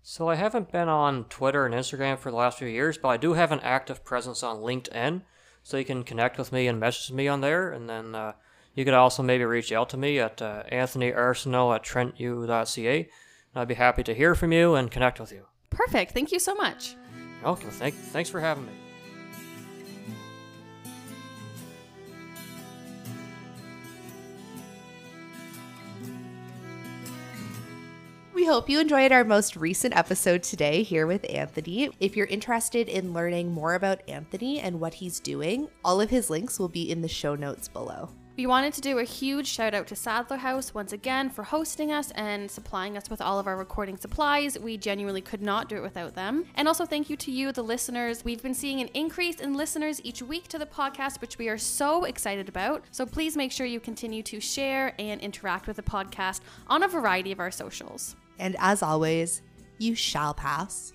So 0.10 0.30
I 0.30 0.36
haven't 0.36 0.71
been 0.71 0.88
on 0.88 1.26
Twitter 1.26 1.65
and 1.65 1.76
Instagram 1.76 2.17
for 2.17 2.32
the 2.32 2.38
last 2.38 2.60
few 2.60 2.67
years, 2.69 2.97
but 2.97 3.10
I 3.10 3.17
do 3.17 3.34
have 3.34 3.52
an 3.52 3.60
active 3.60 4.06
presence 4.06 4.41
on 4.41 4.62
LinkedIn, 4.62 5.23
so 5.67 5.75
you 5.75 5.84
can 5.84 6.06
connect 6.06 6.38
with 6.38 6.53
me 6.53 6.65
and 6.67 6.80
message 6.80 7.12
me 7.12 7.27
on 7.27 7.41
there, 7.41 7.73
and 7.73 7.89
then 7.89 8.15
uh, 8.15 8.32
you 8.73 8.86
could 8.86 8.93
also 8.93 9.21
maybe 9.21 9.43
reach 9.43 9.73
out 9.73 9.89
to 9.89 9.97
me 9.97 10.17
at 10.17 10.41
uh, 10.41 10.63
Anthony 10.69 11.12
Arsenault 11.12 11.75
at 11.75 11.84
trentu.ca, 11.84 12.99
and 12.99 13.10
I'd 13.53 13.67
be 13.67 13.73
happy 13.73 14.01
to 14.03 14.13
hear 14.13 14.34
from 14.34 14.53
you 14.53 14.75
and 14.75 14.89
connect 14.89 15.19
with 15.19 15.34
you. 15.34 15.45
Perfect. 15.69 16.13
Thank 16.13 16.32
you 16.32 16.39
so 16.39 16.56
much. 16.56 16.95
Okay, 17.43 17.67
thank, 17.67 17.95
thanks 17.95 18.30
for 18.30 18.39
having 18.39 18.65
me. 18.65 18.87
We 28.38 28.45
hope 28.45 28.69
you 28.69 28.80
enjoyed 28.80 29.12
our 29.12 29.23
most 29.23 29.56
recent 29.56 29.97
episode 29.97 30.43
today 30.43 30.84
here 30.84 31.08
with 31.08 31.26
Anthony. 31.28 31.89
If 32.00 32.15
you're 32.15 32.28
interested 32.28 32.88
in 32.88 33.12
learning 33.12 33.52
more 33.52 33.73
about 33.73 34.08
Anthony 34.08 34.60
and 34.60 34.80
what 34.80 34.93
he's 34.93 35.19
doing, 35.19 35.69
all 35.84 36.00
of 36.00 36.12
his 36.12 36.30
links 36.30 36.60
will 36.60 36.69
be 36.69 36.91
in 36.91 37.02
the 37.02 37.08
show 37.08 37.34
notes 37.34 37.67
below. 37.67 38.12
We 38.38 38.45
wanted 38.45 38.73
to 38.73 38.82
do 38.82 39.00
a 39.00 39.04
huge 39.04 39.47
shout 39.47 39.73
out 39.73 39.88
to 39.88 39.95
Sadleir 39.95 40.38
House 40.38 40.71
once 40.71 40.93
again 40.93 41.32
for 41.32 41.41
hosting 41.41 41.91
us 41.91 42.12
and 42.12 42.50
supplying 42.52 42.95
us 42.95 43.10
with 43.10 43.21
all 43.21 43.39
of 43.39 43.47
our 43.47 43.58
recording 43.58 43.97
supplies. 43.97 44.60
We 44.60 44.78
genuinely 44.78 45.21
could 45.21 45.41
not 45.41 45.67
do 45.67 45.78
it 45.78 45.82
without 45.82 46.13
them. 46.13 46.45
And 46.54 46.67
also, 46.67 46.86
thank 46.86 47.10
you 47.10 47.17
to 47.17 47.32
you, 47.32 47.52
the 47.52 47.63
listeners. 47.63 48.23
We've 48.23 48.43
been 48.43 48.54
seeing 48.54 48.82
an 48.82 48.89
increase 48.93 49.38
in 49.38 49.56
listeners 49.56 50.00
each 50.04 50.21
week 50.21 50.47
to 50.50 50.60
the 50.60 50.67
podcast, 50.67 51.21
which 51.21 51.39
we 51.39 51.50
are 51.50 51.58
so 51.58 52.04
excited 52.04 52.50
about. 52.50 52.84
So 52.91 53.08
please 53.08 53.36
make 53.36 53.52
sure 53.52 53.65
you 53.65 53.80
continue 53.80 54.21
to 54.21 54.39
share 54.39 54.93
and 55.00 55.19
interact 55.21 55.65
with 55.65 55.78
the 55.78 55.82
podcast 55.82 56.41
on 56.67 56.84
a 56.84 56.88
variety 56.88 57.32
of 57.32 57.39
our 57.39 57.50
socials. 57.50 58.15
And 58.39 58.56
as 58.60 58.84
always, 58.84 59.41
you 59.78 59.95
shall 59.95 60.34
pass. 60.34 60.93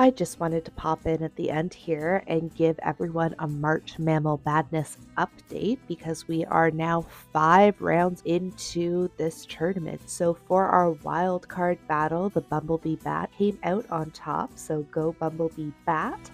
I 0.00 0.08
just 0.08 0.40
wanted 0.40 0.64
to 0.64 0.70
pop 0.70 1.04
in 1.04 1.22
at 1.22 1.36
the 1.36 1.50
end 1.50 1.74
here 1.74 2.24
and 2.26 2.54
give 2.54 2.78
everyone 2.78 3.34
a 3.38 3.46
March 3.46 3.98
Mammal 3.98 4.40
Madness 4.46 4.96
update 5.18 5.76
because 5.88 6.26
we 6.26 6.42
are 6.46 6.70
now 6.70 7.02
five 7.02 7.78
rounds 7.82 8.22
into 8.24 9.10
this 9.18 9.44
tournament. 9.44 10.08
So, 10.08 10.32
for 10.32 10.64
our 10.64 10.92
wild 10.92 11.46
card 11.48 11.78
battle, 11.86 12.30
the 12.30 12.40
Bumblebee 12.40 12.96
Bat 12.96 13.30
came 13.36 13.58
out 13.62 13.84
on 13.90 14.10
top. 14.12 14.52
So, 14.54 14.84
go 14.84 15.12
Bumblebee 15.12 15.72
Bat. 15.84 16.30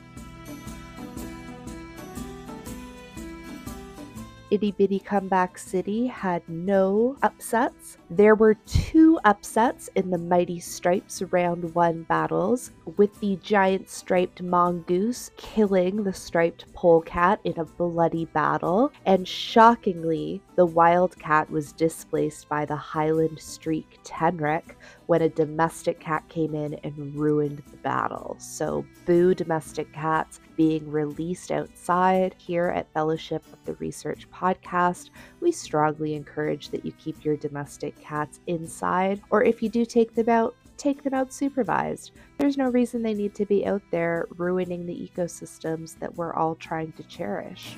Itty 4.50 4.70
Bitty 4.72 5.00
Comeback 5.00 5.58
City 5.58 6.06
had 6.06 6.48
no 6.48 7.16
upsets. 7.22 7.98
There 8.08 8.36
were 8.36 8.54
two 8.54 9.18
upsets 9.24 9.90
in 9.96 10.10
the 10.10 10.18
Mighty 10.18 10.60
Stripes 10.60 11.22
round 11.22 11.74
one 11.74 12.04
battles, 12.04 12.70
with 12.96 13.18
the 13.18 13.34
giant 13.42 13.88
striped 13.88 14.40
mongoose 14.40 15.32
killing 15.36 16.04
the 16.04 16.12
striped 16.12 16.72
polecat 16.72 17.40
in 17.42 17.58
a 17.58 17.64
bloody 17.64 18.26
battle, 18.26 18.92
and 19.04 19.26
shockingly, 19.26 20.40
the 20.54 20.66
wildcat 20.66 21.50
was 21.50 21.72
displaced 21.72 22.48
by 22.48 22.64
the 22.64 22.76
Highland 22.76 23.40
Streak 23.40 23.98
Tenrec 24.04 24.76
when 25.06 25.22
a 25.22 25.28
domestic 25.28 25.98
cat 25.98 26.28
came 26.28 26.54
in 26.54 26.74
and 26.84 27.16
ruined 27.16 27.62
the 27.72 27.76
battle. 27.78 28.36
So, 28.38 28.86
boo 29.04 29.34
domestic 29.34 29.92
cats 29.92 30.38
being 30.56 30.90
released 30.90 31.50
outside. 31.50 32.36
Here 32.38 32.68
at 32.68 32.92
Fellowship 32.92 33.44
of 33.52 33.64
the 33.64 33.74
Research 33.74 34.30
podcast, 34.30 35.10
we 35.46 35.52
strongly 35.52 36.14
encourage 36.14 36.70
that 36.70 36.84
you 36.84 36.90
keep 36.98 37.24
your 37.24 37.36
domestic 37.36 37.96
cats 38.00 38.40
inside, 38.48 39.22
or 39.30 39.44
if 39.44 39.62
you 39.62 39.68
do 39.68 39.84
take 39.84 40.12
them 40.12 40.28
out, 40.28 40.56
take 40.76 41.04
them 41.04 41.14
out 41.14 41.32
supervised. 41.32 42.10
There's 42.36 42.56
no 42.56 42.68
reason 42.68 43.00
they 43.00 43.14
need 43.14 43.32
to 43.36 43.46
be 43.46 43.64
out 43.64 43.82
there 43.92 44.26
ruining 44.38 44.86
the 44.86 45.08
ecosystems 45.08 45.96
that 46.00 46.12
we're 46.16 46.34
all 46.34 46.56
trying 46.56 46.90
to 46.94 47.04
cherish. 47.04 47.76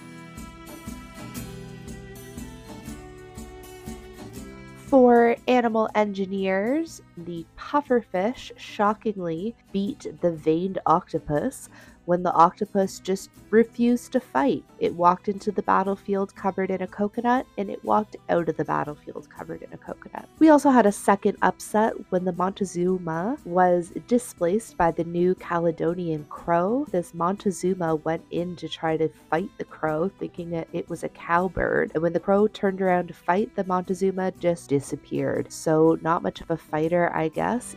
For 4.87 5.37
animal 5.47 5.91
engineers, 5.95 7.03
the 7.19 7.45
pufferfish 7.59 8.51
shockingly 8.57 9.55
beat 9.73 10.07
the 10.23 10.33
veined 10.33 10.79
octopus 10.87 11.69
when 12.09 12.23
the 12.23 12.33
octopus 12.33 13.01
just 13.01 13.29
refused 13.51 14.13
to 14.13 14.19
fight. 14.19 14.65
It 14.79 14.95
walked 14.95 15.29
into 15.29 15.53
the 15.53 15.63
battlefield 15.63 16.35
covered 16.35 16.71
in 16.71 16.81
a 16.81 16.87
coconut 16.87 17.47
and 17.59 17.69
it 17.69 17.85
walked 17.85 18.17
out 18.31 18.49
of 18.49 18.57
the 18.57 18.65
battlefield 18.65 19.29
covered 19.29 19.61
in 19.61 19.71
a 19.75 19.77
coconut. 19.77 20.27
We 20.39 20.49
also 20.49 20.71
had 20.71 20.87
a 20.87 20.93
second 20.93 21.37
upset 21.43 21.93
when 22.09 22.25
the 22.25 22.33
Montezuma 22.33 23.37
was 23.45 23.93
displaced 24.07 24.79
by 24.79 24.91
the 24.91 25.05
new 25.05 25.35
Caledonian 25.35 26.25
crow. 26.31 26.87
This 26.91 27.13
Montezuma 27.13 27.97
went 27.97 28.25
in 28.31 28.57
to 28.57 28.71
try 28.71 28.97
to 28.97 29.11
fight 29.29 29.51
the 29.59 29.65
crow, 29.65 30.09
thinking 30.09 30.49
that 30.51 30.69
it 30.73 30.89
was 30.89 31.05
a 31.05 31.11
cowbird. 31.11 31.93
And 31.93 32.03
when 32.03 32.15
the 32.15 32.21
crow 32.21 32.47
turned 32.47 32.81
around 32.81 33.09
to 33.09 33.15
fight, 33.15 33.55
the 33.55 33.65
Montezuma 33.65 34.33
just 34.33 34.71
disappeared. 34.71 35.53
So, 35.53 35.99
not 36.01 36.23
much 36.23 36.41
of 36.41 36.51
a 36.51 36.57
fighter, 36.57 37.15
I 37.15 37.29
guess. 37.29 37.77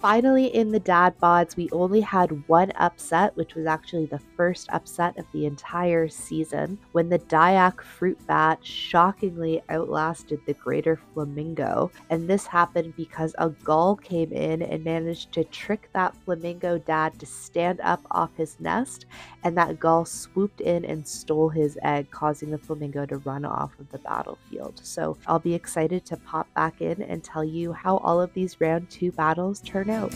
Finally, 0.00 0.46
in 0.54 0.70
the 0.70 0.80
dad 0.80 1.14
bods, 1.22 1.56
we 1.56 1.68
only 1.72 2.00
had 2.00 2.48
one 2.48 2.72
upset, 2.76 3.36
which 3.36 3.54
was 3.54 3.66
actually 3.66 4.06
the 4.06 4.18
first 4.34 4.66
upset 4.72 5.18
of 5.18 5.26
the 5.32 5.44
entire 5.44 6.08
season, 6.08 6.78
when 6.92 7.10
the 7.10 7.18
Dayak 7.18 7.82
fruit 7.82 8.18
bat 8.26 8.58
shockingly 8.64 9.62
outlasted 9.68 10.40
the 10.46 10.54
greater 10.54 10.98
flamingo. 11.12 11.90
And 12.08 12.26
this 12.26 12.46
happened 12.46 12.96
because 12.96 13.34
a 13.36 13.50
gull 13.50 13.94
came 13.94 14.32
in 14.32 14.62
and 14.62 14.82
managed 14.82 15.32
to 15.32 15.44
trick 15.44 15.90
that 15.92 16.16
flamingo 16.24 16.78
dad 16.78 17.18
to 17.20 17.26
stand 17.26 17.82
up 17.82 18.00
off 18.10 18.30
his 18.38 18.58
nest, 18.58 19.04
and 19.44 19.54
that 19.58 19.78
gull 19.78 20.06
swooped 20.06 20.62
in 20.62 20.86
and 20.86 21.06
stole 21.06 21.50
his 21.50 21.78
egg, 21.82 22.10
causing 22.10 22.50
the 22.50 22.56
flamingo 22.56 23.04
to 23.04 23.18
run 23.18 23.44
off 23.44 23.78
of 23.78 23.90
the 23.90 23.98
battlefield. 23.98 24.80
So 24.82 25.18
I'll 25.26 25.38
be 25.38 25.52
excited 25.52 26.06
to 26.06 26.16
pop 26.16 26.48
back 26.54 26.80
in 26.80 27.02
and 27.02 27.22
tell 27.22 27.44
you 27.44 27.74
how 27.74 27.98
all 27.98 28.18
of 28.18 28.32
these 28.32 28.58
round 28.62 28.88
two 28.88 29.12
battles 29.12 29.60
turn 29.60 29.89
out. 29.90 30.12